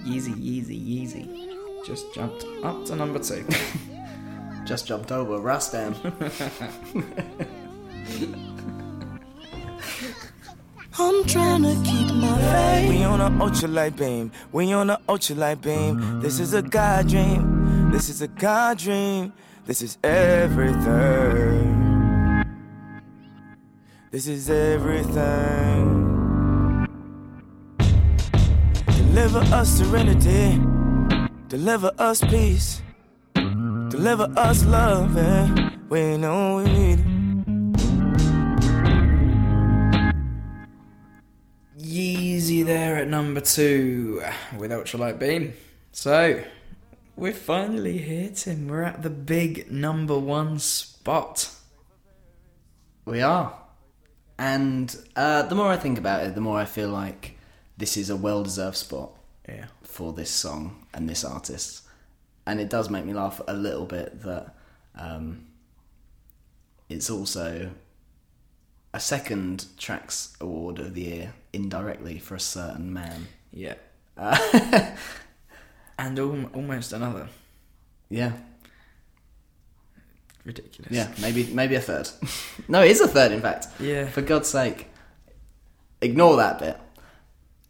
[0.04, 1.86] Yeezy, Yeezy, Yeezy.
[1.86, 3.46] Just jumped up to number two.
[4.64, 5.96] Just jumped over Rostam.
[10.98, 12.88] I'm trying to keep my faith.
[12.88, 14.32] We on a ultralight beam.
[14.52, 16.20] We on a ultralight beam.
[16.20, 17.90] This is a God dream.
[17.92, 19.32] This is a God dream.
[19.66, 21.76] This is everything.
[24.10, 26.08] This is everything.
[28.86, 30.60] Deliver us serenity.
[31.48, 32.82] Deliver us peace.
[33.34, 35.16] Deliver us love.
[35.16, 37.09] And we know we need it.
[42.70, 44.22] There at number two
[44.56, 45.54] with Ultralight Beam.
[45.90, 46.44] So,
[47.16, 48.68] we're finally hit him.
[48.68, 51.52] We're at the big number one spot.
[53.04, 53.58] We are.
[54.38, 57.36] And uh, the more I think about it, the more I feel like
[57.76, 59.10] this is a well deserved spot
[59.48, 59.64] Yeah.
[59.82, 61.82] for this song and this artist.
[62.46, 64.54] And it does make me laugh a little bit that
[64.94, 65.46] um,
[66.88, 67.72] it's also
[68.94, 73.26] a second Tracks Award of the Year indirectly for a certain man.
[73.52, 73.74] Yeah.
[74.16, 74.94] Uh,
[75.98, 77.28] And al- almost another.
[78.08, 78.32] yeah.
[80.44, 80.90] Ridiculous.
[80.90, 82.08] Yeah, maybe maybe a third.
[82.68, 83.66] no, it is a third, in fact.
[83.78, 84.06] Yeah.
[84.08, 84.86] For God's sake,
[86.00, 86.78] ignore that bit.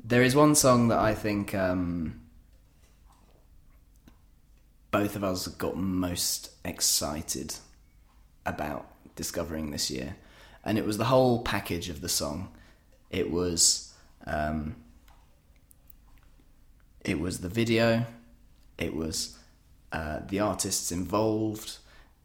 [0.04, 2.20] There is one song that I think um,
[4.92, 7.56] both of us got most excited
[8.46, 10.14] about discovering this year,
[10.64, 12.52] and it was the whole package of the song.
[13.10, 13.92] It was
[14.26, 14.76] um,
[17.04, 18.04] it was the video,
[18.78, 19.38] it was
[19.92, 21.78] uh, the artists involved,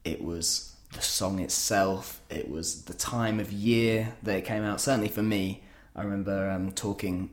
[0.04, 4.82] it was the song itself, it was the time of year that it came out.
[4.82, 5.64] Certainly for me,
[5.96, 7.30] I remember um, talking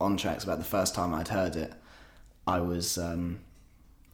[0.00, 1.72] on tracks about the first time I'd heard it.
[2.46, 3.40] I was um,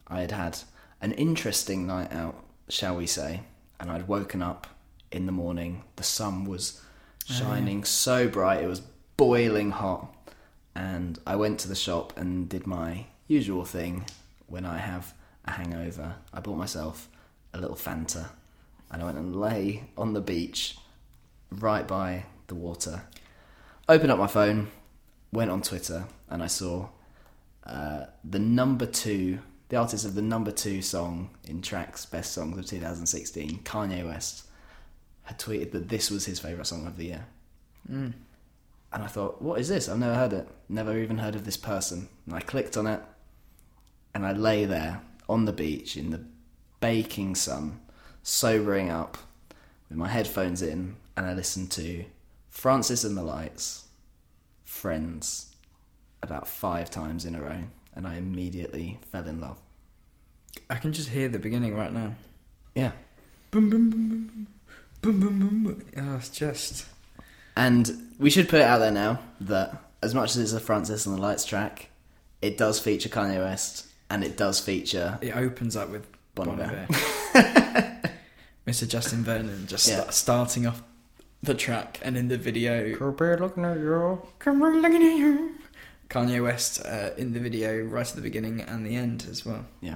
[0.07, 0.59] I had had
[1.01, 2.35] an interesting night out,
[2.69, 3.41] shall we say,
[3.79, 4.67] and I'd woken up
[5.11, 5.83] in the morning.
[5.95, 6.81] The sun was
[7.27, 8.81] shining so bright, it was
[9.17, 10.13] boiling hot,
[10.75, 14.05] and I went to the shop and did my usual thing
[14.47, 15.13] when I have
[15.45, 16.15] a hangover.
[16.33, 17.09] I bought myself
[17.53, 18.29] a little Fanta,
[18.91, 20.77] and I went and lay on the beach
[21.51, 23.03] right by the water.
[23.89, 24.67] Opened up my phone,
[25.31, 26.89] went on Twitter, and I saw
[27.65, 32.57] uh, the number two, the artist of the number two song in Tracks Best Songs
[32.57, 34.46] of 2016, Kanye West,
[35.27, 37.25] had tweeted that this was his favourite song of the year.
[37.91, 38.13] Mm.
[38.93, 39.89] And I thought, what is this?
[39.89, 40.47] I've never heard it.
[40.69, 42.07] Never even heard of this person.
[42.25, 43.01] And I clicked on it,
[44.15, 46.23] and I lay there on the beach in the
[46.79, 47.81] baking sun,
[48.23, 49.17] sobering up,
[49.89, 52.05] with my headphones in, and I listened to
[52.49, 53.83] Francis and the Lights,
[54.63, 55.55] Friends,
[56.23, 57.63] about five times in a row,
[57.93, 59.59] and I immediately fell in love.
[60.69, 62.15] I can just hear the beginning right now.
[62.75, 62.91] Yeah.
[63.51, 64.47] Boom, boom, boom, boom,
[65.01, 65.85] boom, boom, boom.
[65.97, 66.85] Oh, it's just.
[67.55, 71.05] And we should put it out there now that as much as it's a Francis
[71.05, 71.89] and the Lights track,
[72.41, 76.61] it does feature Kanye West and it does feature It opens up with Bon Bon
[76.61, 76.87] Iver.
[78.67, 78.87] Mr.
[78.89, 80.01] Justin Vernon just Yeah.
[80.01, 80.83] sta- starting off
[81.43, 84.21] the track, and in the video, looking at you.
[84.45, 85.55] Looking at you.
[86.09, 89.65] Kanye West uh, in the video right at the beginning and the end as well.
[89.81, 89.95] Yeah.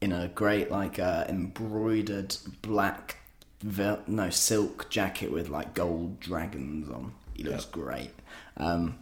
[0.00, 3.16] In a great, like, uh, embroidered black,
[3.64, 7.14] vel- no, silk jacket with, like, gold dragons on.
[7.34, 8.10] He looks great.
[8.56, 8.98] Um,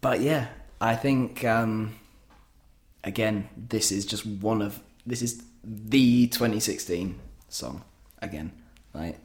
[0.00, 0.48] but yeah,
[0.80, 1.96] I think, um,
[3.02, 7.18] again, this is just one of, this is the 2016
[7.48, 7.82] song.
[8.20, 8.52] Again,
[8.94, 9.18] like,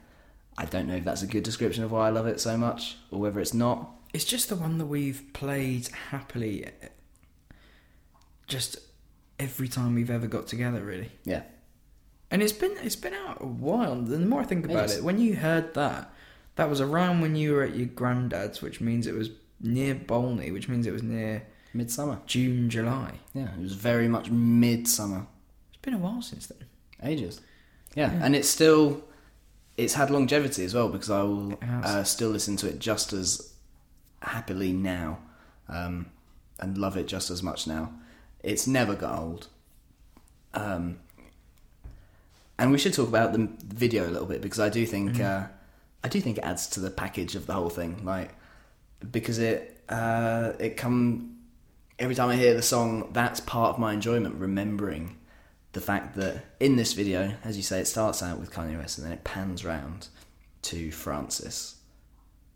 [0.57, 2.97] I don't know if that's a good description of why I love it so much,
[3.11, 3.91] or whether it's not.
[4.13, 6.87] It's just the one that we've played happily, uh,
[8.47, 8.77] just
[9.37, 11.11] every time we've ever got together, really.
[11.25, 11.43] Yeah.
[12.29, 13.95] And it's been it's been out a while.
[13.95, 14.97] The more I think about Ages.
[14.97, 16.13] it, when you heard that,
[16.55, 19.29] that was around when you were at your granddad's, which means it was
[19.61, 22.19] near Bolney, which means it was near Midsummer.
[22.25, 23.13] June, July.
[23.33, 25.25] Yeah, it was very much midsummer.
[25.69, 26.67] It's been a while since then.
[27.03, 27.39] Ages.
[27.95, 28.19] Yeah, Yeah.
[28.25, 29.03] and it's still
[29.77, 33.53] it's had longevity as well because I will uh, still listen to it just as
[34.21, 35.19] happily now,
[35.69, 36.07] um,
[36.59, 37.93] and love it just as much now.
[38.43, 39.47] It's never got old.
[40.53, 40.99] Um,
[42.59, 45.23] and we should talk about the video a little bit because I do think Mm-hmm.
[45.45, 45.47] uh,
[46.03, 48.05] I do think it adds to the package of the whole thing.
[48.05, 48.35] Like
[49.11, 51.37] because it uh, it come
[51.99, 54.35] every time I hear the song, that's part of my enjoyment.
[54.35, 55.17] Remembering
[55.73, 58.97] the fact that in this video, as you say, it starts out with Kanye West
[58.97, 60.07] and then it pans round
[60.63, 61.75] to Francis.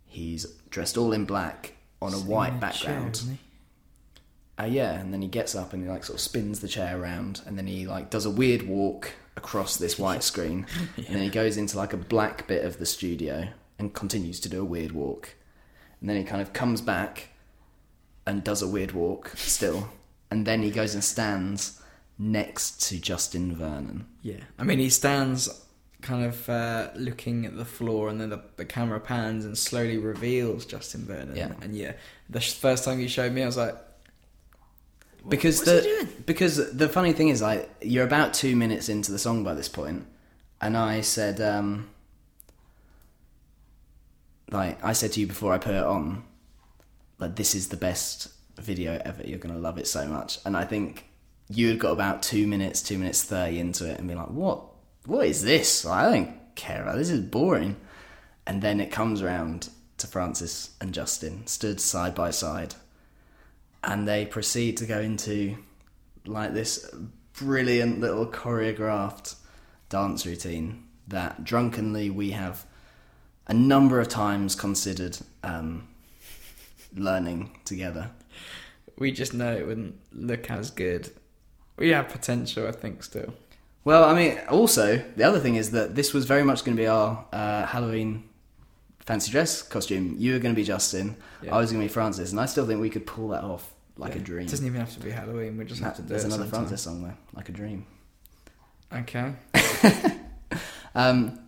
[0.06, 3.16] He's dressed all in black on a Sitting white chair, background.
[3.16, 3.38] isn't?
[4.60, 7.00] Uh, yeah, and then he gets up and he like sort of spins the chair
[7.02, 10.66] around, and then he like does a weird walk across this white screen,
[10.98, 13.48] and then he goes into like a black bit of the studio
[13.80, 15.36] and continues to do a weird walk,
[16.00, 17.30] and then he kind of comes back
[18.26, 19.90] and does a weird walk still,
[20.30, 21.82] and then he goes and stands
[22.18, 24.06] next to Justin Vernon.
[24.22, 25.50] Yeah, I mean, he stands
[26.02, 29.98] kind of uh, looking at the floor, and then the, the camera pans and slowly
[29.98, 31.36] reveals Justin Vernon.
[31.36, 31.52] Yeah.
[31.62, 31.94] and yeah,
[32.30, 33.76] the sh- first time you showed me, I was like,
[35.28, 39.20] because what's the because the funny thing is like you're about two minutes into the
[39.20, 40.06] song by this point,
[40.60, 41.90] and I said um,
[44.52, 46.24] like I said to you before I put it on,
[47.20, 49.24] like this is the best video ever.
[49.24, 51.06] You're gonna love it so much, and I think
[51.50, 54.64] you had got about two minutes, two minutes thirty into it, and be like, what
[55.06, 55.86] what is this?
[55.86, 57.10] Like, I don't care about this.
[57.10, 57.78] Is boring.
[58.48, 62.74] And then it comes around to Francis and Justin stood side by side
[63.84, 65.58] and they proceed to go into
[66.26, 66.94] like this
[67.34, 69.36] brilliant little choreographed
[69.90, 72.66] dance routine that drunkenly we have
[73.48, 75.88] a number of times considered um,
[76.96, 78.12] learning together.
[78.98, 81.10] we just know it wouldn't look as good.
[81.78, 83.34] We have potential, I think, still.
[83.84, 86.82] Well, I mean, also the other thing is that this was very much going to
[86.82, 88.30] be our uh, Halloween
[89.12, 90.16] fancy dress costume.
[90.18, 91.56] You were going to be Justin, Yeah.
[91.56, 93.74] I was going to be Francis, and I still think we could pull that off
[93.98, 94.48] like a dream.
[94.48, 95.58] It doesn't even have to be Halloween.
[95.58, 96.60] We just have to do There's another sometime.
[96.62, 97.86] Francis song there, like a dream.
[98.94, 99.34] Okay.
[100.94, 101.40] Um,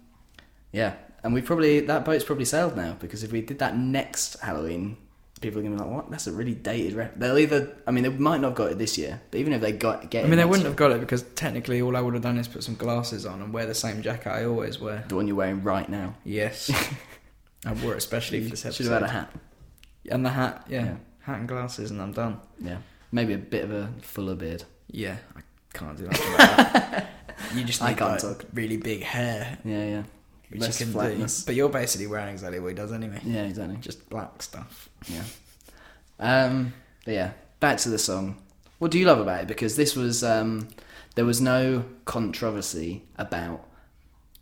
[0.71, 0.93] yeah,
[1.23, 4.95] and we probably that boat's probably sailed now because if we did that next Halloween,
[5.41, 6.09] people are gonna be like, "What?
[6.09, 7.19] That's a really dated." Rep-.
[7.19, 9.59] They'll either, I mean, they might not have got it this year, but even if
[9.59, 11.99] they got get, I mean, they wouldn't year- have got it because technically all I
[11.99, 14.79] would have done is put some glasses on and wear the same jacket I always
[14.79, 15.03] wear.
[15.09, 16.15] the one you're wearing right now.
[16.23, 16.71] Yes.
[17.65, 18.83] I wore it especially for this episode.
[18.83, 19.33] Should have had a hat.
[20.11, 20.83] And the hat, yeah.
[20.85, 20.95] Yeah.
[21.21, 22.39] Hat and glasses, and I'm done.
[22.59, 22.77] Yeah,
[23.11, 24.65] maybe a bit of a fuller beard.
[24.91, 25.41] Yeah, I
[25.73, 27.09] can't do that.
[27.55, 28.45] You just need I can't like, talk.
[28.53, 30.03] really big hair, Yeah, yeah.
[30.49, 31.39] which Less you can flatness.
[31.43, 31.45] do.
[31.47, 33.19] But you're basically wearing exactly what he does anyway.
[33.23, 33.77] Yeah, exactly.
[33.81, 34.87] Just black stuff.
[35.07, 35.23] Yeah.
[36.19, 36.73] Um,
[37.05, 38.37] but yeah, back to the song.
[38.79, 39.47] What do you love about it?
[39.47, 40.67] Because this was um,
[41.15, 43.65] there was no controversy about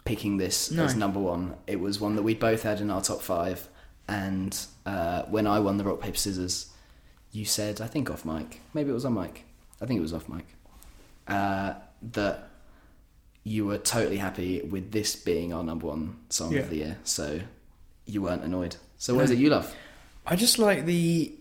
[0.06, 0.86] picking this No.
[0.86, 1.56] as number one.
[1.68, 3.68] It was one that we both had in our top five.
[4.08, 6.72] And uh, when I won the rock paper scissors,
[7.32, 9.46] you said I think off mic, maybe it was on mic.
[9.80, 10.46] I think it was off mic.
[11.28, 11.76] Uh,
[12.14, 12.50] that
[13.44, 16.60] you were totally happy with this being our number one song Yeah.
[16.60, 16.98] of the year.
[17.04, 17.40] So
[18.06, 18.76] you weren't annoyed.
[18.98, 19.74] So what is it you love?
[20.26, 21.34] I just like the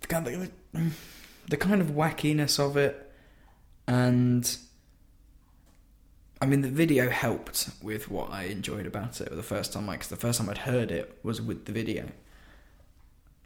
[0.00, 0.50] the kind of,
[1.48, 3.12] the kind of wackiness of it,
[3.86, 4.56] and
[6.46, 9.88] I mean the video helped with what I enjoyed about it the first time.
[9.88, 12.12] Like 'cause the first time I'd heard it was with the video.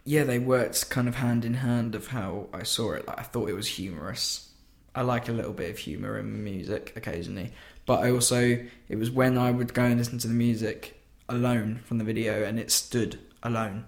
[0.05, 3.07] Yeah, they worked kind of hand in hand of how I saw it.
[3.07, 4.51] Like I thought it was humorous.
[4.93, 7.53] I like a little bit of humor in music occasionally,
[7.87, 11.79] but I also it was when I would go and listen to the music alone
[11.83, 13.85] from the video, and it stood alone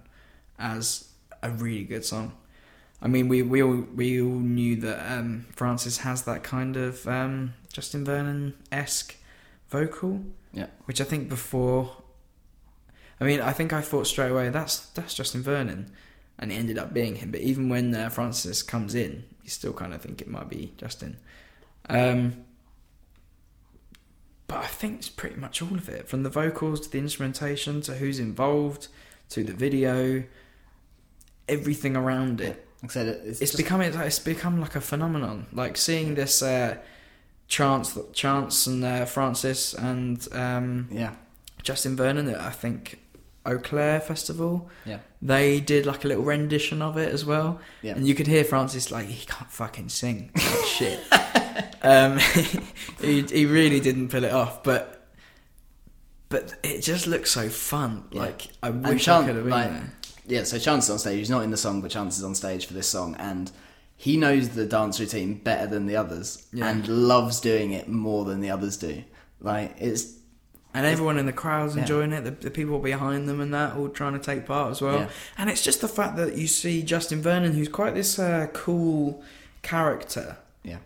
[0.57, 1.09] as
[1.43, 2.33] a really good song.
[2.99, 7.07] I mean, we we all we all knew that um, Francis has that kind of
[7.07, 9.15] um, Justin Vernon esque
[9.69, 10.21] vocal,
[10.53, 10.67] Yeah.
[10.85, 11.97] which I think before.
[13.19, 15.91] I mean, I think I thought straight away that's that's Justin Vernon,
[16.39, 17.31] and it ended up being him.
[17.31, 20.73] But even when uh, Francis comes in, you still kind of think it might be
[20.77, 21.17] Justin.
[21.89, 22.45] Um,
[24.47, 27.81] but I think it's pretty much all of it, from the vocals to the instrumentation
[27.81, 28.87] to who's involved
[29.29, 30.23] to the video,
[31.47, 32.67] everything around it.
[32.81, 35.47] Like I said, it's, It's just- become it's become like a phenomenon.
[35.53, 36.77] Like seeing this uh,
[37.47, 41.15] Chance, Chance and uh, Francis and um, yeah,
[41.61, 42.99] Justin Vernon at I think
[43.45, 44.69] Eaux Claires Festival.
[44.85, 44.99] Yeah.
[45.21, 47.59] they did like a little rendition of it as well.
[47.81, 47.93] Yeah.
[47.93, 50.99] and you could hear Francis like he can't fucking sing like shit.
[51.81, 52.17] um,
[53.01, 55.07] he he really didn't pull it off, but
[56.29, 58.05] but it just looks so fun.
[58.11, 59.93] Like I wish Chan- I could have been like, there.
[60.25, 61.17] Yeah, so Chance is on stage.
[61.17, 63.51] He's not in the song, but Chance is on stage for this song, and
[63.95, 66.69] he knows the dance routine better than the others, Yeah.
[66.69, 69.03] and loves doing it more than the others do.
[69.39, 70.13] Like it's
[70.73, 71.81] And everyone in the crowd's Yeah.
[71.83, 72.23] enjoying it.
[72.23, 75.01] The, the people behind them and that all trying to take part as well.
[75.01, 75.09] Yeah.
[75.37, 79.23] And it's just the fact that you see Justin Vernon, who's quite this uh, cool
[79.61, 80.77] character, yeah,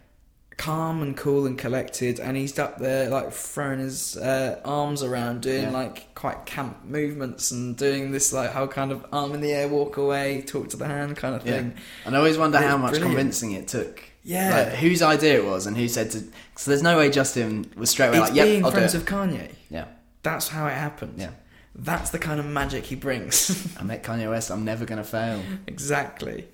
[0.58, 5.42] calm and cool and collected, and he's up there like throwing his uh, arms around,
[5.42, 5.70] doing Yeah.
[5.72, 9.68] like quite camp movements and doing this like how kind of arm in the air,
[9.68, 11.58] walk away, talk to the hand kind of yeah.
[11.58, 11.74] thing.
[12.06, 13.12] And I always wonder It's how much brilliant.
[13.16, 14.04] convincing it took.
[14.24, 14.66] Yeah.
[14.70, 16.20] like, whose idea it was, and who said to.
[16.58, 18.94] So there's no way Justin was straight away It's like, "Yep, being I'll do friends
[18.96, 19.52] it." of Kanye.
[19.70, 19.86] Yeah,
[20.24, 21.14] That's how it happened.
[21.18, 21.30] Yeah.
[21.76, 23.72] That's the kind of magic he brings.
[23.80, 24.50] I met Kanye West.
[24.50, 25.42] I'm never gonna fail.
[25.68, 26.48] exactly.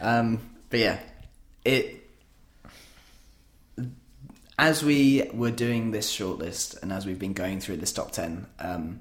[0.00, 0.38] Um,
[0.68, 0.98] but yeah,
[1.64, 1.96] it.
[4.60, 8.46] As we were doing this shortlist and as we've been going through this top 10,
[8.58, 9.00] um,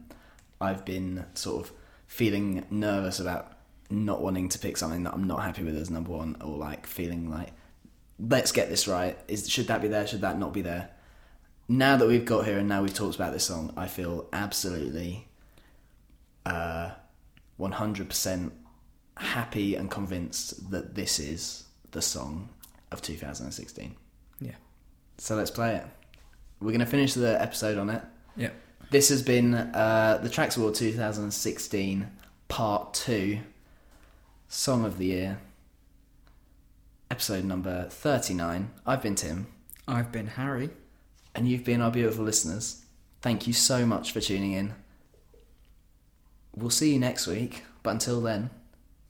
[0.62, 1.74] I've been sort of
[2.08, 3.58] feeling nervous about
[3.90, 6.88] not wanting to pick something that I'm not happy with as number one or like
[6.88, 7.52] feeling like,
[8.18, 9.20] let's get this right.
[9.28, 10.08] Is Should that be there?
[10.08, 10.92] Should that not be there?
[11.68, 15.28] Now that we've got here and now we've talked about this song, I feel absolutely
[16.46, 16.92] uh,
[17.60, 18.52] 100%
[19.18, 22.48] happy and convinced that this is the song
[22.94, 23.98] of 2016.
[24.40, 24.52] Yeah.
[25.20, 25.84] So let's play it.
[26.62, 28.02] We're going to finish the episode on it.
[28.36, 28.50] Yeah.
[28.90, 32.10] This has been uh, the Tracks Award 2016
[32.48, 33.40] Part 2
[34.48, 35.40] Song of the Year,
[37.12, 38.72] episode number 39.
[38.86, 39.48] I've been Tim.
[39.88, 40.72] I've been Harry.
[41.36, 42.84] And you've been our beautiful listeners.
[43.22, 44.74] Thank you so much for tuning in.
[46.56, 48.50] We'll see you next week, but until then,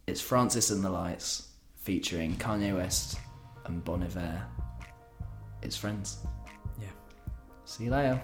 [0.06, 3.18] it's Francis and the Lights featuring Kanye West
[3.65, 4.44] and Bon Iver.
[5.61, 6.19] It's friends.
[6.81, 6.88] Yeah.
[7.65, 8.22] See you later.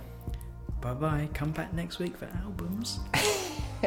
[0.82, 1.30] Bye bye.
[1.34, 3.00] Come back next week for albums.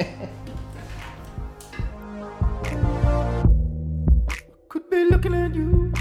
[4.69, 5.93] Could be looking at you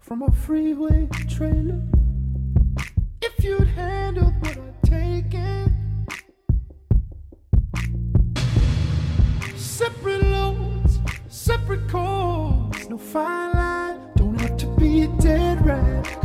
[0.00, 1.82] from a freeway trailer.
[3.20, 6.06] If you'd handled what I'd taken,
[9.56, 13.73] separate loads, separate calls, no fine line.
[14.94, 16.23] Have to be